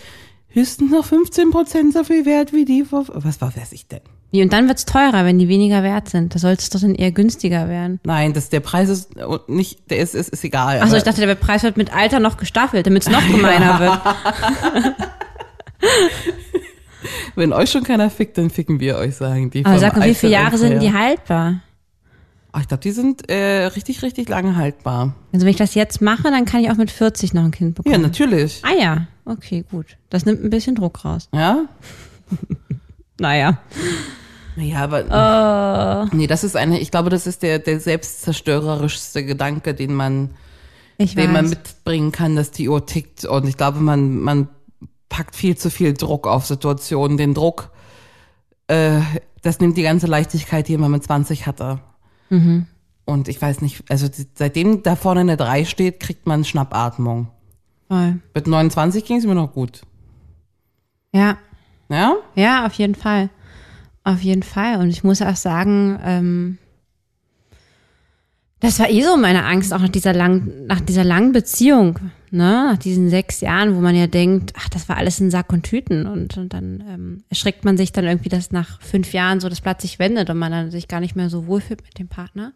[0.50, 4.02] höchstens noch 15 Prozent so viel wert wie die vor, was war, weiß ich denn?
[4.32, 6.36] Wie, und dann wird's teurer, wenn die weniger wert sind.
[6.36, 8.00] Da sollte es doch dann eher günstiger werden.
[8.04, 9.10] Nein, das, der Preis ist
[9.48, 10.82] nicht, der ist, ist, ist egal.
[10.82, 14.00] Achso, ich dachte, der Preis wird mit Alter noch gestaffelt, damit es noch gemeiner wird.
[17.36, 19.66] Wenn euch schon keiner fickt, dann ficken wir euch, sagen die.
[19.66, 21.62] Aber sag mal, wie viele Jahre sind die haltbar?
[22.52, 25.14] Ach, ich glaube, die sind äh, richtig, richtig lange haltbar.
[25.32, 27.76] Also wenn ich das jetzt mache, dann kann ich auch mit 40 noch ein Kind
[27.76, 27.94] bekommen.
[27.94, 28.62] Ja, natürlich.
[28.64, 29.98] Ah ja, okay, gut.
[30.10, 31.30] Das nimmt ein bisschen Druck raus.
[31.34, 31.66] Ja?
[33.22, 33.58] Naja.
[34.56, 36.16] Ja, aber Oh.
[36.16, 40.30] nee, das ist eine, ich glaube, das ist der, der selbstzerstörerischste Gedanke, den man,
[40.98, 41.50] Ich den man weiß.
[41.52, 43.26] mitbringen kann, dass die Uhr tickt.
[43.26, 44.48] Und ich glaube, man, man
[45.10, 47.18] packt viel zu viel Druck auf Situationen.
[47.18, 47.72] Den Druck,
[48.68, 49.00] äh,
[49.42, 51.80] das nimmt die ganze Leichtigkeit, die man mit 20 hatte.
[52.30, 52.68] Mhm.
[53.06, 57.28] Und ich weiß nicht, also seitdem da vorne eine 3 steht, kriegt man Schnappatmung.
[57.88, 58.20] Voll.
[58.36, 59.82] Mit 29 ging es mir noch gut.
[61.12, 61.38] Ja,
[61.90, 62.16] Ja?
[62.36, 63.30] ja, auf jeden Fall.
[64.04, 64.80] Auf jeden Fall.
[64.80, 66.58] Und ich muss auch sagen, ähm,
[68.60, 72.70] das war eh so meine Angst, auch nach dieser langen, nach dieser langen Beziehung, ne,
[72.72, 75.64] nach diesen sechs Jahren, wo man ja denkt, ach, das war alles in Sack und
[75.64, 76.06] Tüten.
[76.06, 79.62] Und, und dann ähm, erschreckt man sich dann irgendwie, dass nach fünf Jahren so das
[79.62, 82.52] Blatt sich wendet und man dann sich gar nicht mehr so wohlfühlt mit dem Partner.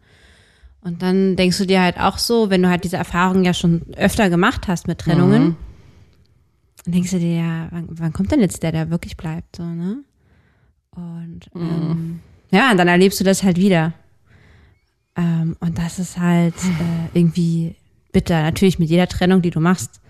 [0.82, 3.82] Und dann denkst du dir halt auch so, wenn du halt diese Erfahrung ja schon
[3.96, 5.56] öfter gemacht hast mit Trennungen,
[6.84, 9.62] dann denkst du dir ja, wann, wann kommt denn jetzt der, der wirklich bleibt, so,
[9.62, 10.04] ne?
[10.90, 13.94] Und ähm, ja, und dann erlebst du das halt wieder.
[15.16, 17.76] Ähm, und das ist halt äh, irgendwie
[18.12, 18.42] bitter.
[18.42, 20.00] Natürlich mit jeder Trennung, die du machst,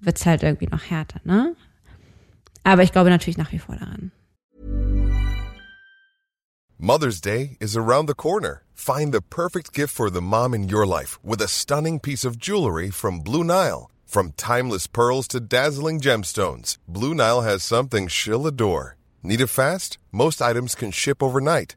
[0.00, 1.54] wird's halt irgendwie noch härter, ne?
[2.64, 4.12] Aber ich glaube natürlich nach wie vor daran.
[6.78, 8.62] Mother's Day is around the corner.
[8.74, 12.38] Find the perfect gift for the mom in your life with a stunning piece of
[12.38, 13.88] jewelry from Blue Nile.
[14.04, 18.96] From timeless pearls to dazzling gemstones, Blue Nile has something she'll adore.
[19.22, 19.96] Need it fast?
[20.10, 21.76] Most items can ship overnight.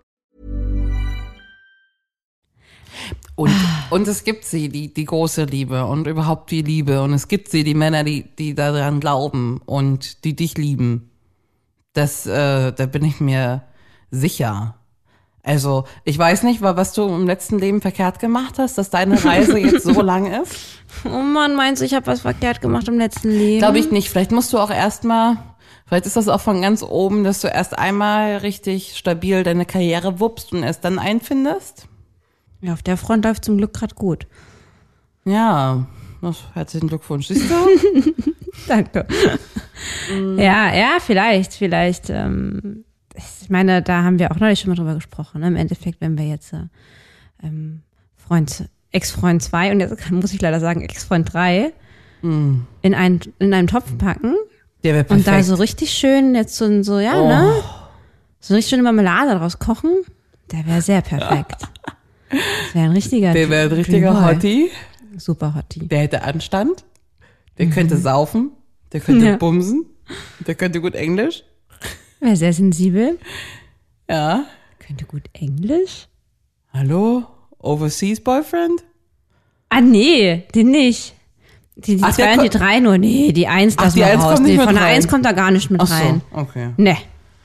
[3.35, 3.51] Und,
[3.89, 7.01] und es gibt sie, die, die große Liebe und überhaupt die Liebe.
[7.01, 11.09] Und es gibt sie, die Männer, die, die daran glauben und die dich lieben.
[11.93, 13.63] Das, äh, da bin ich mir
[14.11, 14.75] sicher.
[15.43, 19.23] Also, ich weiß nicht, wa- was du im letzten Leben verkehrt gemacht hast, dass deine
[19.23, 20.55] Reise jetzt so lang ist.
[21.05, 23.59] Oh Mann, meinst du, ich habe was verkehrt gemacht im letzten Leben?
[23.59, 24.09] Glaube ich nicht.
[24.09, 25.37] Vielleicht musst du auch erstmal,
[25.87, 30.19] vielleicht ist das auch von ganz oben, dass du erst einmal richtig stabil deine Karriere
[30.19, 31.87] wuppst und erst dann einfindest.
[32.61, 34.27] Ja, auf der Front läuft zum Glück gerade gut.
[35.25, 35.85] Ja,
[36.53, 37.27] herzlichen Glückwunsch.
[37.27, 37.55] Siehst du?
[38.67, 39.05] Danke.
[40.37, 42.09] Ja, ja, vielleicht, vielleicht.
[42.09, 45.41] Ähm, ich meine, da haben wir auch neulich schon mal drüber gesprochen.
[45.41, 45.47] Ne?
[45.47, 46.67] Im Endeffekt, wenn wir jetzt äh,
[47.43, 47.81] ähm,
[48.15, 51.73] Freund, Ex-Freund 2 und jetzt muss ich leider sagen Ex-Freund 3
[52.23, 54.35] in, einen, in einen Topf packen
[54.83, 55.27] Der wäre und perfekt.
[55.27, 57.51] da so richtig schön jetzt so, so ja, ne?
[58.39, 59.89] So richtig schöne Marmelade draus kochen,
[60.51, 61.63] der wäre sehr perfekt.
[62.31, 64.25] Das wäre ein richtiger Der wäre ein richtiger.
[64.25, 64.69] Hottie.
[65.17, 65.87] Super Hottie.
[65.87, 66.85] Der hätte Anstand.
[67.57, 68.51] Der könnte saufen.
[68.93, 69.37] Der könnte Ja.
[69.37, 69.85] bumsen.
[70.47, 71.43] Der könnte gut Englisch.
[72.19, 73.17] Wäre sehr sensibel.
[74.09, 74.45] Ja.
[74.79, 76.07] Könnte gut Englisch.
[76.73, 77.23] Hallo?
[77.59, 78.83] Overseas Boyfriend?
[79.69, 81.13] Ah, nee, den nicht.
[81.75, 82.97] Die, die Ach, zwei und die drei nur.
[82.97, 84.33] Nee, die eins Ach, lassen die wir Eins raus.
[84.35, 84.95] kommt nicht Nee, mit von der rein.
[84.95, 86.21] eins kommt da gar nicht mit Ach rein.
[86.31, 86.69] so, okay.
[86.77, 86.97] Nee.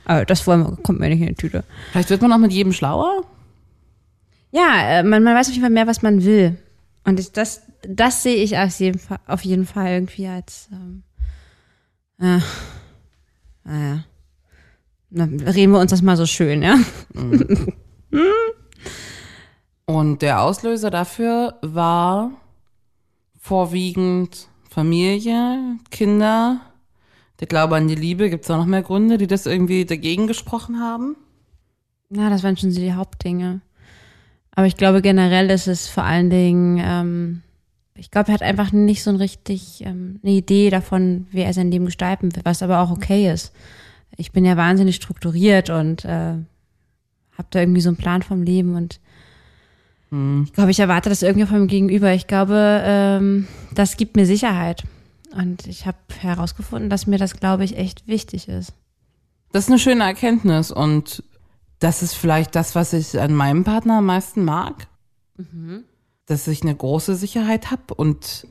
[0.05, 1.65] Aber das wollen wir, kommt mir nicht in die Tüte.
[1.93, 3.23] Vielleicht wird man auch mit jedem schlauer?
[4.51, 6.57] Ja, äh, man, man weiß auf jeden Fall mehr, was man will.
[7.05, 11.03] Und ich, das, das sehe ich auf jeden Fall, auf jeden Fall irgendwie als, ähm,
[12.19, 12.41] äh,
[13.65, 14.05] naja.
[15.11, 16.79] Na, reden wir uns das mal so schön, ja?
[19.87, 22.33] Und der Auslöser dafür war
[23.39, 26.61] vorwiegend Familie, Kinder,
[27.39, 28.29] der Glaube an die Liebe.
[28.31, 31.17] Gibt es auch noch mehr Gründe, die das irgendwie dagegen gesprochen haben?
[32.09, 33.61] Na, das waren schon so die Hauptdinge.
[34.57, 37.43] Aber ich glaube generell ist es vor allen Dingen, ähm,
[37.95, 41.53] ich glaube, er hat einfach nicht so ein richtig ähm, eine Idee davon, wie er
[41.53, 43.53] sein Leben gestalten will, was aber auch okay ist.
[44.17, 48.75] Ich bin ja wahnsinnig strukturiert und äh, habe da irgendwie so einen Plan vom Leben
[48.75, 48.99] und
[50.45, 52.13] ich glaube, ich erwarte das irgendwie vom Gegenüber.
[52.15, 54.85] Ich glaube, ähm, das gibt mir Sicherheit.
[55.37, 58.73] Und ich habe herausgefunden, dass mir das, glaube ich, echt wichtig ist.
[59.53, 61.25] Das ist eine schöne Erkenntnis und
[61.79, 64.89] das ist vielleicht das, was ich an meinem Partner am meisten mag.
[66.27, 68.47] Dass ich eine große Sicherheit habe und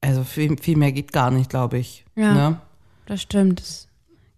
[0.00, 2.04] also viel, viel mehr geht gar nicht, glaube ich.
[2.16, 2.34] Ja.
[2.34, 2.60] Ne?
[3.06, 3.60] Das stimmt.
[3.60, 3.88] Das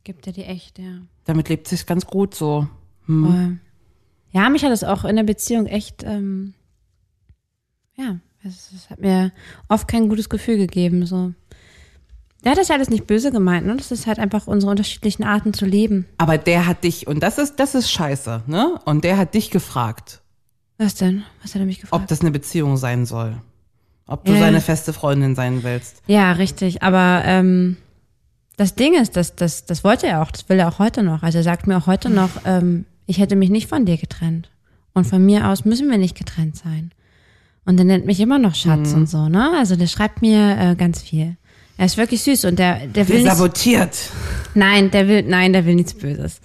[0.05, 0.98] gibt dir die echt, ja.
[1.24, 2.68] Damit lebt sich ganz gut so.
[3.07, 3.59] Voll.
[4.31, 6.55] Ja, mich hat das auch in der Beziehung echt, ähm,
[7.96, 9.33] ja, es, es hat mir
[9.68, 11.07] oft kein gutes Gefühl gegeben.
[11.07, 11.33] So.
[12.44, 13.76] Ja, das ist alles nicht böse gemeint, ne?
[13.76, 16.07] Das ist halt einfach unsere unterschiedlichen Arten zu leben.
[16.18, 18.78] Aber der hat dich, und das ist, das ist scheiße, ne?
[18.85, 20.20] Und der hat dich gefragt,
[20.78, 21.22] Was denn?
[21.42, 22.02] Was hat er mich gefragt?
[22.02, 23.37] ob das eine Beziehung sein soll.
[24.07, 24.40] Ob du Ja.
[24.40, 26.02] seine feste Freundin sein willst.
[26.07, 26.83] Ja, richtig.
[26.83, 27.76] Aber ähm,
[28.59, 31.22] das Ding ist, das, das, das wollte er auch, das will er auch heute noch.
[31.22, 34.50] Also er sagt mir auch heute noch, ähm, ich hätte mich nicht von dir getrennt.
[34.92, 36.92] Und von mir aus müssen wir nicht getrennt sein.
[37.64, 39.52] Und er nennt mich immer noch Schatz und so, ne?
[39.59, 41.37] Also der schreibt mir äh, ganz viel.
[41.77, 44.11] Er ist wirklich süß und der, der will nicht, sabotiert.
[44.55, 46.41] Nein, der will, nein, der will nichts Böses.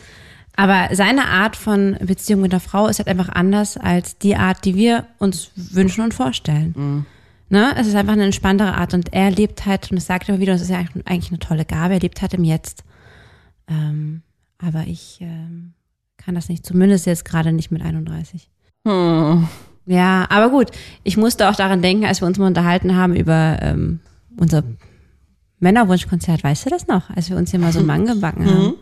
[0.55, 4.65] Aber seine Art von Beziehung mit der Frau ist halt einfach anders als die Art,
[4.65, 7.05] die wir uns wünschen und vorstellen.
[7.49, 7.73] Ne?
[7.77, 10.41] Es ist einfach eine entspanntere Art und er lebt halt, und das sagt er immer
[10.41, 12.83] wieder, das ist ja eigentlich- eine tolle Gabe, er lebt halt im Jetzt.
[13.69, 14.21] Ähm,
[14.57, 15.73] aber ich ähm,
[16.17, 18.49] kann das nicht, zumindest jetzt gerade nicht mit 31.
[19.85, 20.71] Ja, aber gut,
[21.03, 23.99] ich musste auch daran denken, als wir uns mal unterhalten haben über ähm,
[24.37, 24.63] unser
[25.59, 27.09] Männerwunschkonzert, weißt du das noch?
[27.09, 28.73] Als wir uns hier mal so einen Mann gebacken haben.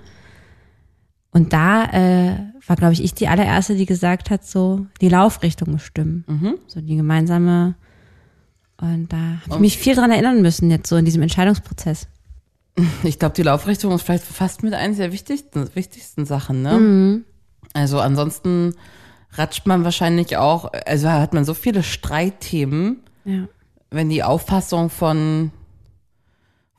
[1.31, 5.73] Und da äh, war, glaube ich, ich die allererste, die gesagt hat, so die Laufrichtung
[5.73, 6.57] bestimmen.
[6.67, 7.75] So die gemeinsame.
[8.79, 12.07] Und da habe ich mich viel dran erinnern müssen, jetzt so in diesem Entscheidungsprozess.
[13.03, 17.23] Ich glaube, die Laufrichtung ist vielleicht fast mit eines der wichtigsten, wichtigsten Sachen, ne?
[17.73, 18.75] Also ansonsten
[19.31, 23.47] ratscht man wahrscheinlich auch, also hat man so viele Streitthemen, Ja.
[23.89, 25.51] wenn die Auffassung von,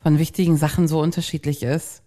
[0.01, 2.01] von wichtigen Sachen so unterschiedlich ist.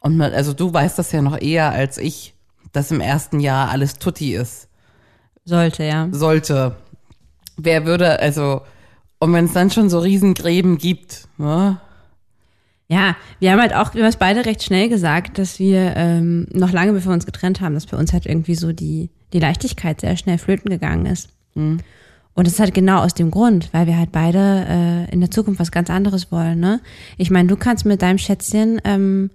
[0.00, 2.34] Und man, also du weißt das ja noch eher als ich,
[2.72, 4.68] dass im ersten Jahr alles tutti ist.
[5.44, 6.08] Sollte, ja.
[6.10, 6.76] Sollte.
[7.56, 8.62] Wer würde, also,
[9.18, 11.80] und wenn es dann schon so Riesengräben gibt, ne?
[12.88, 16.46] Ja, wir haben halt auch, wir haben es beide recht schnell gesagt, dass wir ähm,
[16.50, 19.38] noch lange bevor wir uns getrennt haben, dass bei uns halt irgendwie so die, die
[19.38, 21.30] Leichtigkeit sehr schnell flöten gegangen ist.
[22.34, 24.66] Und das ist halt genau aus dem Grund, weil wir halt beide
[25.08, 26.60] äh, in der Zukunft was ganz anderes wollen.
[26.60, 26.80] Ne?
[27.18, 29.30] Ich meine, du kannst mit deinem Schätzchen, ähm,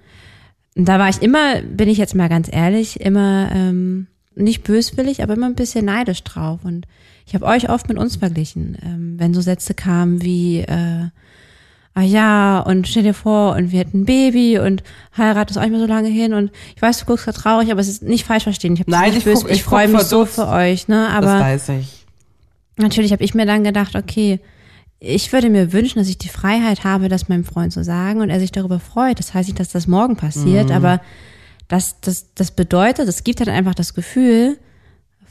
[0.75, 5.33] da war ich immer, bin ich jetzt mal ganz ehrlich, immer ähm, nicht böswillig, aber
[5.33, 6.61] immer ein bisschen neidisch drauf.
[6.63, 6.87] Und
[7.25, 11.09] ich habe euch oft mit uns verglichen, ähm, wenn so Sätze kamen wie äh,
[11.97, 14.83] ah ja, und stell dir vor, und wir hätten ein Baby und
[15.17, 17.81] ist auch nicht mehr so lange hin und ich weiß, du guckst gerade traurig, aber
[17.81, 18.73] es ist nicht falsch verstehen.
[18.73, 21.07] Ich, hab's Nein, nicht ich böse, guck- ich ich freue mich so für euch, ne?
[21.07, 21.96] das Aber weiß ich.
[22.77, 24.39] Natürlich habe ich mir dann gedacht, okay,
[24.99, 28.29] ich würde mir wünschen, dass ich die Freiheit habe, das meinem Freund zu sagen und
[28.29, 29.19] er sich darüber freut.
[29.19, 31.01] Das heißt nicht, dass das morgen passiert, aber
[31.67, 34.57] das, das, das bedeutet, es gibt halt einfach das Gefühl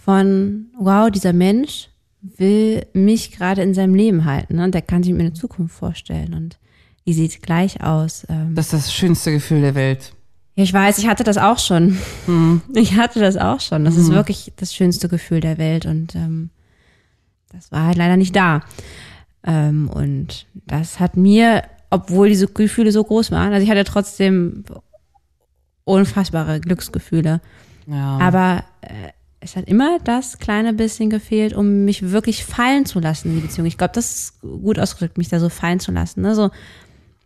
[0.05, 1.89] von, wow, dieser Mensch
[2.23, 4.57] will mich gerade in seinem Leben halten.
[4.57, 4.65] Ne?
[4.65, 6.35] Und der kann sich mir eine Zukunft vorstellen.
[6.35, 6.59] Und
[7.07, 8.27] die sieht gleich aus.
[8.29, 10.13] Ähm, Das ist das schönste Gefühl der Welt.
[10.57, 11.99] ja, ich weiß, ich hatte das auch schon.
[12.75, 13.85] Ich hatte das auch schon.
[13.85, 15.87] Das ist wirklich das schönste Gefühl der Welt.
[15.87, 16.51] Und ähm,
[17.57, 18.61] das war halt leider nicht da.
[19.45, 24.65] Ähm, und das hat mir, obwohl diese Gefühle so groß waren, also ich hatte trotzdem
[25.85, 27.41] unfassbare Glücksgefühle.
[27.87, 28.19] Ja.
[28.19, 33.31] Aber äh, es hat immer das kleine bisschen gefehlt, um mich wirklich fallen zu lassen
[33.31, 33.67] in die Beziehung.
[33.67, 36.23] Ich glaube, das ist gut ausgedrückt, mich da so fallen zu lassen.
[36.23, 36.35] Ne?
[36.35, 36.51] So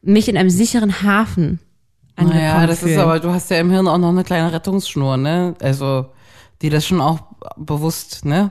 [0.02, 1.58] mich in einem sicheren Hafen
[2.16, 2.92] angekommen Naja, das fühlen.
[2.92, 5.54] ist aber, du hast ja im Hirn auch noch eine kleine Rettungsschnur, ne?
[5.60, 6.06] Also,
[6.62, 7.20] die das schon auch
[7.56, 8.50] bewusst, ne?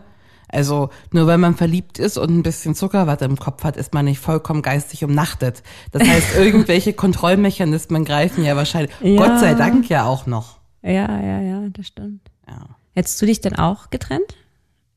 [0.52, 4.06] Also, nur weil man verliebt ist und ein bisschen Zuckerwatte im Kopf hat, ist man
[4.06, 5.62] nicht vollkommen geistig umnachtet.
[5.92, 9.18] Das heißt, irgendwelche Kontrollmechanismen greifen ja wahrscheinlich, Ja.
[9.28, 10.58] Gott sei Dank ja auch noch.
[10.82, 12.22] Ja, ja, ja, das stimmt.
[12.48, 12.66] Ja.
[12.94, 14.36] Hättest du dich denn auch getrennt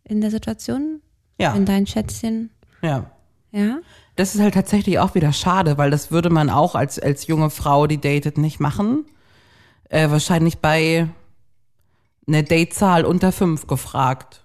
[0.05, 1.01] in der Situation?
[1.39, 1.53] Ja.
[1.55, 2.51] In dein Schätzchen?
[2.83, 3.11] Ja.
[3.51, 3.79] Ja?
[4.17, 7.51] Das ist halt tatsächlich auch wieder schade, weil das würde man auch als, als junge
[7.51, 9.05] Frau, die datet, nicht machen.
[9.91, 11.09] äh, wahrscheinlich bei
[12.27, 14.42] einer Datezahl unter fünf gefragt,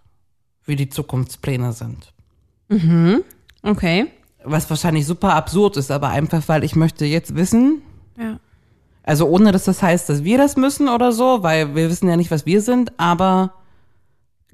[0.68, 2.14] wie die Zukunftspläne sind.
[3.64, 4.08] Okay.
[4.44, 7.82] Was wahrscheinlich super absurd ist, aber einfach, weil ich möchte jetzt wissen,
[8.20, 8.40] Ja.
[9.04, 12.16] also ohne dass das heißt, dass wir das müssen oder so, weil wir wissen ja
[12.18, 13.54] nicht, was wir sind, aber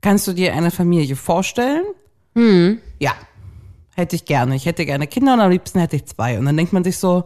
[0.02, 1.84] kannst du dir eine Familie vorstellen?
[2.99, 3.12] Ja.
[3.95, 4.56] Hätte ich gerne.
[4.56, 6.39] Ich hätte gerne Kinder und am liebsten hätte ich zwei.
[6.39, 7.26] Und dann denkt man sich so,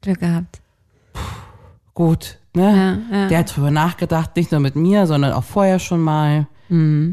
[0.00, 0.60] Glück gehabt.
[1.94, 3.02] gut, ne?
[3.10, 3.28] Ja, ja.
[3.28, 6.46] Der hat drüber nachgedacht, nicht nur mit mir, sondern auch vorher schon mal.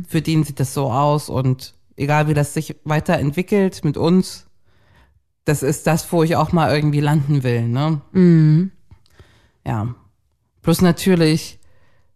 [0.08, 4.48] Für den sieht das so aus und egal wie das sich weiterentwickelt mit uns,
[5.46, 8.02] das ist das, wo ich auch mal irgendwie landen will, ne?
[9.66, 9.96] Ja.
[10.62, 11.60] Plus natürlich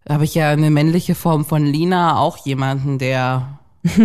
[0.07, 3.59] habe ich ja eine männliche Form von Lina auch jemanden, der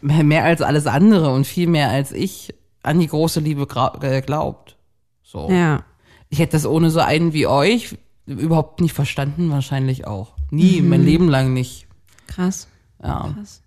[0.00, 3.66] mehr als alles andere und viel mehr als ich an die große Liebe
[4.00, 4.76] äh, glaubt.
[5.22, 5.50] So.
[5.50, 5.84] Ja.
[6.30, 10.34] Ich hätte das ohne so einen wie euch überhaupt nicht verstanden, wahrscheinlich auch.
[10.50, 11.86] Nie, mein Leben lang nicht.
[12.28, 12.68] Krass.
[13.02, 13.32] Ja.
[13.34, 13.62] Krass.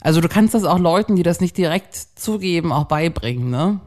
[0.00, 3.80] Also du kannst das auch Leuten, die das nicht direkt zugeben, auch beibringen, ne?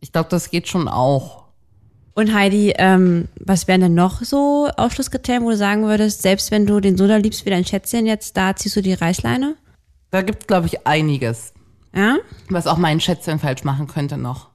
[0.00, 1.44] Ich glaube, das geht schon auch.
[2.14, 6.64] Und Heidi, ähm, was wären denn noch so Ausschlusskriterien, wo du sagen würdest, selbst wenn
[6.66, 9.56] du den so da liebst wie dein Schätzchen jetzt, da ziehst du die Reißleine?
[10.10, 11.52] Da gibt's, glaube ich, einiges,
[11.94, 12.18] Ja?
[12.48, 14.50] was auch mein Schätzchen falsch machen könnte noch.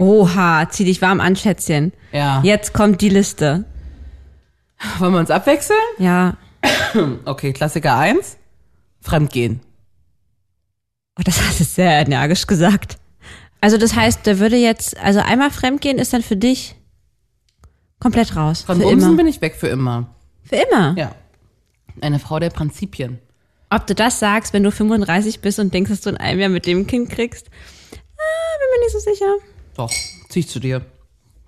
[0.00, 1.92] Oha, zieh dich warm an, Schätzchen.
[2.10, 2.40] Ja.
[2.42, 3.66] Jetzt kommt die Liste.
[4.98, 5.78] Wollen wir uns abwechseln?
[5.98, 6.36] Ja.
[7.26, 8.38] Okay, Klassiker 1.
[9.02, 9.60] Fremdgehen.
[11.18, 12.96] Oh, das hast du sehr energisch gesagt.
[13.60, 16.74] Also das heißt, der würde jetzt, also einmal fremdgehen ist dann für dich
[18.00, 18.62] komplett raus.
[18.62, 20.14] Von Bumsen bin ich weg für immer.
[20.42, 20.94] Für immer.
[20.96, 21.14] Ja.
[22.00, 23.18] Eine Frau der Prinzipien.
[23.68, 26.48] Ob du das sagst, wenn du 35 bist und denkst, dass du in einem Jahr
[26.48, 27.50] mit dem Kind kriegst,
[27.92, 29.36] ah, bin mir nicht so sicher.
[29.80, 29.90] Doch,
[30.28, 30.82] zieh ich zu dir.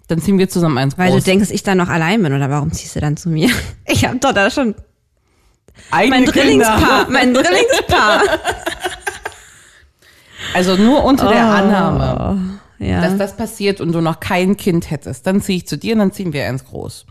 [0.09, 1.23] Dann ziehen wir zusammen eins Weil groß.
[1.25, 3.51] du denkst, dass ich dann noch allein bin oder warum ziehst du dann zu mir?
[3.87, 4.75] Ich hab doch da schon
[5.91, 6.25] Eigene mein.
[6.27, 8.23] Drillingspaar, mein Drillingspaar.
[10.55, 13.01] Also nur unter der Annahme, Oh, Ja.
[13.01, 15.27] dass das passiert und du noch kein Kind hättest.
[15.27, 17.07] Dann ziehe ich zu dir und dann ziehen wir eins groß.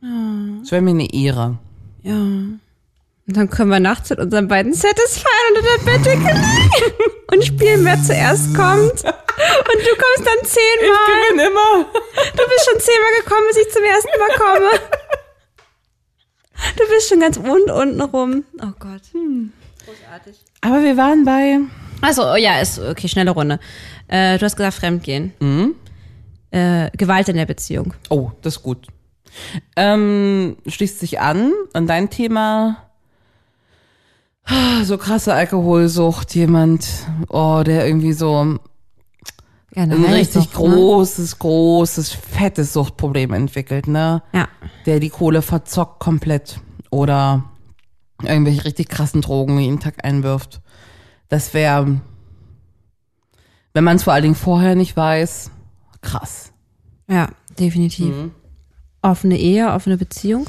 [0.00, 1.58] Das wäre mir eine Ehre.
[2.02, 2.14] ja.
[2.14, 6.94] Und dann können wir nachts mit unseren beiden Satisfying unter der Bettdecke liegen
[7.32, 9.04] und spielen, wer zuerst kommt.
[9.78, 11.30] Und du kommst dann zehnmal.
[11.30, 11.84] bin immer.
[12.36, 14.70] Du bist schon zehnmal gekommen, bis ich zum ersten Mal komme.
[16.76, 18.44] Du bist schon ganz unten, unten rum.
[18.60, 19.02] Oh Gott.
[19.12, 20.36] Großartig.
[20.62, 21.60] Aber wir waren bei.
[22.00, 23.60] Also, oh ja, ist okay, schnelle Runde.
[24.08, 25.76] Äh, du hast gesagt, Fremdgehen.
[26.50, 27.94] Äh, Gewalt in der Beziehung.
[28.08, 28.88] Oh, das ist gut.
[29.76, 32.88] Ähm, schließt sich an an dein Thema.
[34.82, 36.88] So krasse Alkoholsucht, jemand,
[37.28, 38.58] oh, der irgendwie so
[39.82, 40.50] ein richtig ne?
[40.54, 44.22] großes, großes, fettes Suchtproblem entwickelt, ne?
[44.32, 44.48] Ja.
[44.86, 46.60] Der die Kohle verzockt komplett
[46.90, 47.44] oder
[48.22, 50.60] irgendwelche richtig krassen Drogen jeden Tag einwirft.
[51.28, 52.00] Das wäre,
[53.74, 55.50] wenn man es vor allen Dingen vorher nicht weiß,
[56.00, 56.52] krass.
[57.08, 58.12] Ja, definitiv.
[59.02, 60.46] Offene Ehe, offene Beziehung.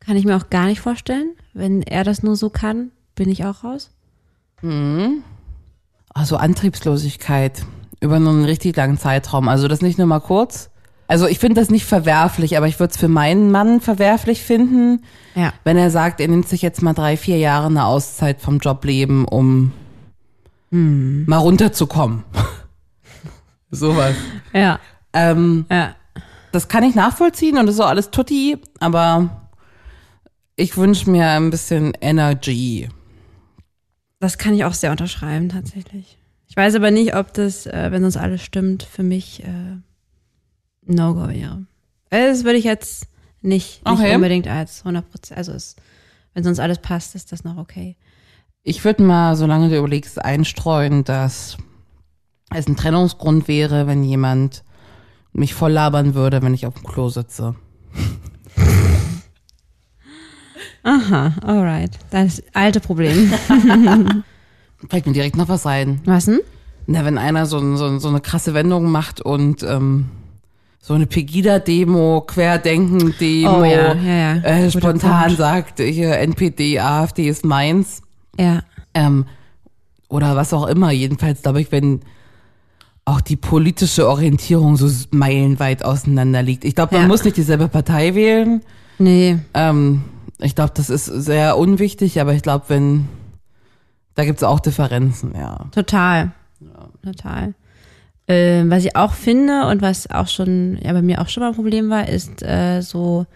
[0.00, 1.34] Kann ich mir auch gar nicht vorstellen.
[1.52, 3.90] Wenn er das nur so kann, bin ich auch raus.
[6.16, 7.66] Also Antriebslosigkeit
[8.00, 9.48] über einen richtig langen Zeitraum.
[9.48, 10.70] Also das nicht nur mal kurz.
[11.08, 15.04] Also ich finde das nicht verwerflich, aber ich würde es für meinen Mann verwerflich finden,
[15.34, 15.52] Ja.
[15.62, 19.26] wenn er sagt, er nimmt sich jetzt mal drei, vier Jahre eine Auszeit vom Jobleben,
[19.26, 19.72] um
[20.70, 22.24] mal runterzukommen.
[23.70, 24.14] Sowas.
[24.54, 24.80] Ja,
[25.12, 25.94] Ähm, ja.
[26.52, 29.48] das kann ich nachvollziehen und das ist auch alles tutti, aber
[30.56, 32.88] ich wünsche mir ein bisschen Energy.
[34.18, 36.18] Das kann ich auch sehr unterschreiben, tatsächlich.
[36.48, 39.76] Ich weiß aber nicht, ob das, äh, wenn sonst alles stimmt, für mich äh,
[40.86, 41.66] No-Go wäre.
[42.10, 43.08] Äh, Das würde ich jetzt
[43.42, 44.14] nicht, nicht Okay.
[44.14, 45.76] unbedingt als 100%, also es,
[46.34, 47.96] wenn sonst alles passt, ist das noch okay.
[48.62, 51.56] Ich würde mal, solange du überlegst, einstreuen, dass
[52.54, 54.64] es ein Trennungsgrund wäre, wenn jemand
[55.32, 57.54] mich voll labern würde, wenn ich auf dem Klo sitze.
[60.86, 61.90] Aha, alright.
[62.10, 63.32] Das alte Problem.
[64.88, 66.00] Fällt mir direkt noch was ein.
[66.04, 66.38] Was denn?
[66.86, 70.06] Na, wenn einer so, so, so eine krasse Wendung macht und ähm,
[70.80, 74.36] so eine Pegida-Demo, Querdenken-Demo, Oh ja, ja, ja.
[74.42, 75.38] Äh, spontan Punkt.
[75.38, 78.02] sagt, hier NPD, AfD ist meins.
[78.38, 78.60] Ja.
[78.94, 79.26] Ähm,
[80.08, 80.92] oder was auch immer.
[80.92, 82.02] Jedenfalls glaube ich, wenn
[83.04, 86.64] auch die politische Orientierung so meilenweit auseinander liegt.
[86.64, 88.62] Ich glaube, man muss nicht dieselbe Partei wählen.
[88.98, 89.38] Nee.
[89.54, 90.02] Ähm,
[90.40, 93.08] ich glaube, das ist sehr unwichtig, aber ich glaube, wenn,
[94.14, 95.66] da gibt's auch Differenzen, ja.
[95.72, 96.32] Total.
[97.02, 97.54] Total.
[98.26, 101.50] Äh, was ich auch finde und was auch schon, ja, bei mir auch schon mal
[101.50, 103.26] ein Problem war, ist äh, so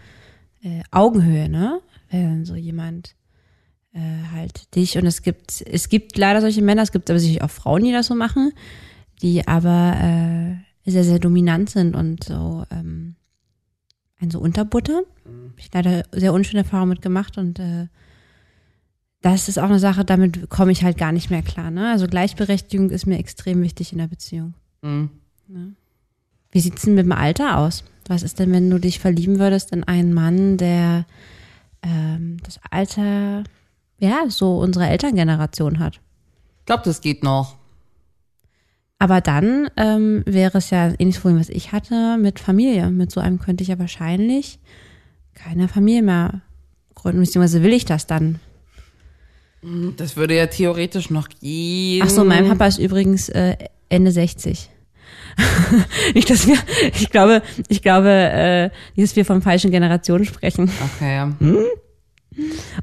[0.62, 1.80] äh, Augenhöhe, ne?
[2.10, 3.14] Wenn so jemand
[3.94, 4.00] äh,
[4.34, 7.50] halt dich und es gibt, es gibt leider solche Männer, es gibt aber sicherlich auch
[7.50, 8.52] Frauen, die das so machen,
[9.22, 9.96] die aber
[10.86, 13.09] äh, sehr, sehr dominant sind und so ähm,
[14.20, 15.04] einen so unterbuttern.
[15.24, 17.88] Hab ich leider sehr unschöne Erfahrungen mit gemacht und äh,
[19.22, 21.70] das ist auch eine Sache, damit komme ich halt gar nicht mehr klar.
[21.70, 21.90] Ne?
[21.90, 24.54] Also Gleichberechtigung ist mir extrem wichtig in der Beziehung.
[24.82, 25.10] Mhm.
[26.50, 27.84] Wie sieht's denn mit dem Alter aus?
[28.06, 31.04] Was ist denn, wenn du dich verlieben würdest in einen Mann, der
[31.82, 33.44] ähm, das Alter,
[33.98, 36.00] ja, so unsere Elterngeneration hat?
[36.60, 37.56] Ich glaube, das geht noch.
[39.00, 42.90] Aber dann ähm, wäre es ja ähnliches Problem, was ich hatte mit Familie.
[42.90, 44.58] Mit so einem könnte ich ja wahrscheinlich
[45.34, 46.42] keine Familie mehr
[46.94, 48.40] gründen, beziehungsweise will ich das dann.
[49.96, 52.02] Das würde ja theoretisch noch gehen.
[52.04, 53.56] Ach so, mein Papa ist übrigens äh,
[53.88, 54.68] Ende 60.
[56.14, 56.58] nicht, dass wir,
[56.94, 58.64] ich glaube, ich glaube, äh,
[58.96, 60.70] nicht, dass wir von falschen Generationen sprechen.
[60.94, 61.32] Okay.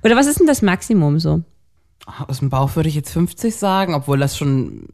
[0.03, 1.43] Oder was ist denn das Maximum so?
[2.28, 4.88] Aus dem Bauch würde ich jetzt 50 sagen, obwohl das schon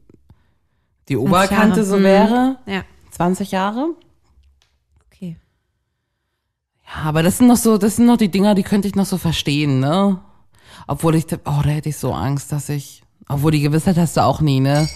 [1.08, 1.84] die Oberkante Jahre.
[1.84, 2.02] so Mhm.
[2.04, 2.58] wäre.
[2.66, 2.82] Ja.
[3.10, 3.88] 20 Jahre.
[5.06, 5.36] Okay.
[6.86, 9.06] Ja, aber das sind noch so, das sind noch die Dinger, die könnte ich noch
[9.06, 10.18] so verstehen, ne?
[10.86, 14.22] Obwohl ich, oh, da hätte ich so Angst, dass ich, obwohl die Gewissheit hast du
[14.22, 14.88] auch nie, ne?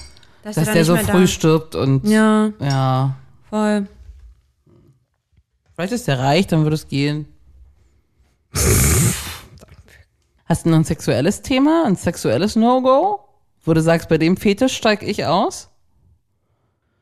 [0.43, 3.17] Dass, Dass der so früh stirbt und, Ja, ja.
[3.51, 3.87] voll.
[5.75, 7.27] Vielleicht ist der reich, dann würde es gehen.
[10.47, 13.21] Hast du noch ein sexuelles Thema, ein sexuelles No-Go?
[13.65, 15.68] Wo du sagst, bei dem Fetisch steig ich aus?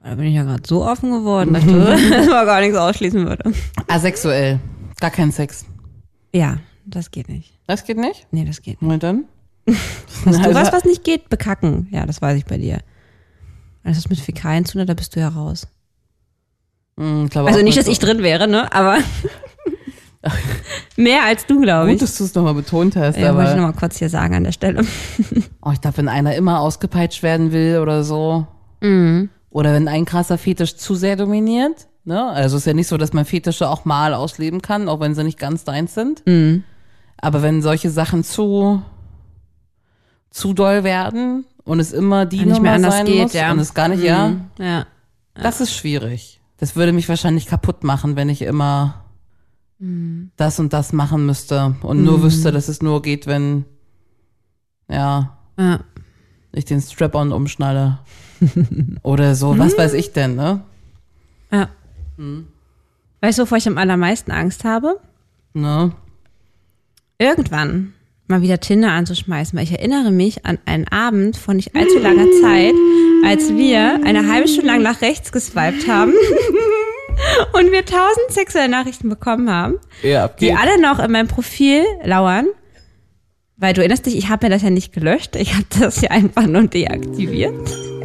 [0.08, 3.26] Da bin ich ja gerade so offen geworden, dass du dass man gar nichts ausschließen
[3.26, 3.52] würde.
[3.88, 4.60] Asexuell.
[5.00, 5.64] Gar kein Sex.
[6.32, 7.58] Ja, das geht nicht.
[7.66, 8.28] Das geht nicht?
[8.30, 8.92] Nee, das geht nicht.
[8.92, 9.24] Und dann?
[10.24, 11.28] Hast du was, was nicht geht?
[11.28, 11.88] Bekacken.
[11.90, 12.78] Ja, das weiß ich bei dir.
[13.82, 15.66] Alles, was mit Fäkalien zu tun hat, da bist du ja raus.
[16.96, 18.72] Glaube Also nicht, dass ich drin wäre, ne?
[18.72, 18.98] Aber
[20.96, 22.00] mehr als du, glaube Gut, ich.
[22.00, 24.44] dass du es nochmal betont hast, Ja, wollte ich aber nochmal kurz hier sagen an
[24.44, 24.84] der Stelle.
[25.62, 28.46] oh, ich glaube, wenn einer immer ausgepeitscht werden will oder so,
[28.80, 29.30] Mhm.
[29.56, 32.22] Oder wenn ein krasser Fetisch zu sehr dominiert, ne?
[32.28, 35.14] Also es ist ja nicht so, dass man Fetische auch mal ausleben kann, auch wenn
[35.14, 36.22] sie nicht ganz deins sind.
[36.26, 36.62] Mhm.
[37.16, 38.82] Aber wenn solche Sachen zu
[40.28, 43.32] zu doll werden und es immer die Und nicht mehr Nummer anders sein geht, muss
[43.32, 43.50] ja.
[43.50, 44.40] und es gar nicht, ja, Mhm.
[44.58, 44.86] Ja.
[45.32, 46.38] das ist schwierig.
[46.58, 49.06] Das würde mich wahrscheinlich kaputt machen, wenn ich immer
[49.78, 50.32] Mhm.
[50.36, 53.64] das und das machen müsste und nur wüsste, dass es nur geht, wenn
[54.90, 55.80] ja ja.
[56.52, 58.00] ich den Strap-on umschnalle
[59.02, 59.58] oder so.
[59.58, 60.60] Was weiß ich denn, ne?
[61.50, 61.68] Ja.
[63.20, 64.98] Weißt du, wovor ich am allermeisten Angst habe?
[65.54, 65.92] Ne?
[67.18, 67.92] Irgendwann
[68.28, 72.26] mal wieder Tinder anzuschmeißen, weil ich erinnere mich an einen Abend von nicht allzu langer
[72.42, 72.74] Zeit,
[73.24, 76.12] als wir eine halbe Stunde lang nach rechts geswiped haben
[77.52, 82.46] und wir tausend sexuelle Nachrichten bekommen haben, Ja, die alle noch in meinem Profil lauern.
[83.58, 86.10] Weil du erinnerst dich, ich habe mir das ja nicht gelöscht, ich habe das ja
[86.10, 87.54] einfach nur deaktiviert.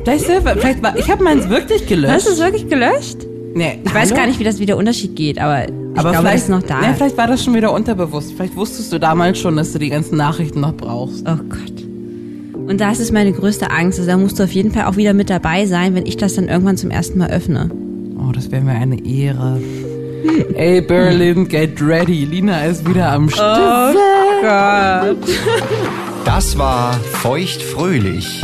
[0.03, 2.13] Vielleicht, selber- vielleicht war, ich habe meins wirklich gelöscht.
[2.13, 3.17] Hast du es wirklich gelöscht?
[3.53, 6.17] nee, Ich weiß gar nicht, wie das wie der Unterschied geht, aber ich aber glaube,
[6.27, 6.79] vielleicht das ist noch da.
[6.81, 8.33] Nee, vielleicht war das schon wieder unterbewusst.
[8.35, 11.25] Vielleicht wusstest du damals schon, dass du die ganzen Nachrichten noch brauchst.
[11.27, 11.83] Oh Gott.
[12.67, 13.99] Und das ist meine größte Angst.
[13.99, 16.35] Also da musst du auf jeden Fall auch wieder mit dabei sein, wenn ich das
[16.35, 17.69] dann irgendwann zum ersten Mal öffne.
[18.17, 19.59] Oh, das wäre mir eine Ehre.
[20.55, 22.23] Ey, Berlin, get ready.
[22.25, 23.95] Lina ist wieder am Start.
[26.23, 28.43] Das war Feuchtfröhlich,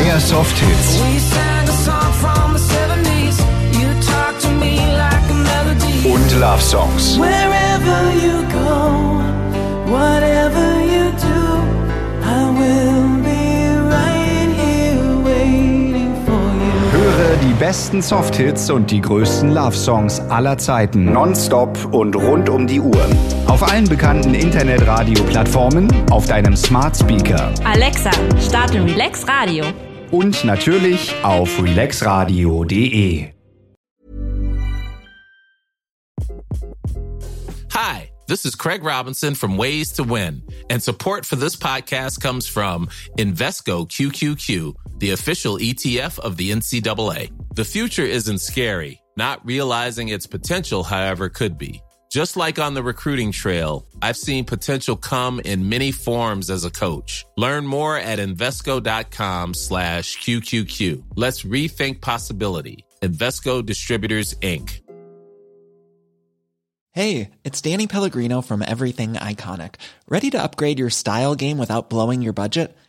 [0.00, 1.00] Mehr Softhits
[6.04, 7.18] und Love Songs.
[7.18, 9.20] Wherever you go,
[9.90, 11.62] whatever you do,
[12.24, 16.92] I will be right here waiting for you.
[16.92, 22.80] Höre die besten Softhits und die größten Love-Songs aller Zeiten nonstop und rund um die
[22.80, 23.04] Uhr.
[23.46, 29.64] Auf allen bekannten Internetradio-Plattformen, auf deinem Smart Speaker Alexa, starte Relax Radio.
[30.10, 33.32] Und natürlich auf relaxradio.de.
[37.72, 42.46] Hi, This is Craig Robinson from Ways to Win, and support for this podcast comes
[42.46, 47.30] from Invesco QQQ, the official ETF of the NCAA.
[47.54, 49.00] The future isn't scary.
[49.16, 51.80] Not realizing its potential, however, could be.
[52.08, 56.70] Just like on the recruiting trail, I've seen potential come in many forms as a
[56.70, 57.26] coach.
[57.36, 61.02] Learn more at Invesco.com slash QQQ.
[61.16, 62.86] Let's rethink possibility.
[63.02, 64.80] Invesco Distributors, Inc.
[66.92, 69.74] Hey, it's Danny Pellegrino from Everything Iconic.
[70.08, 72.76] Ready to upgrade your style game without blowing your budget?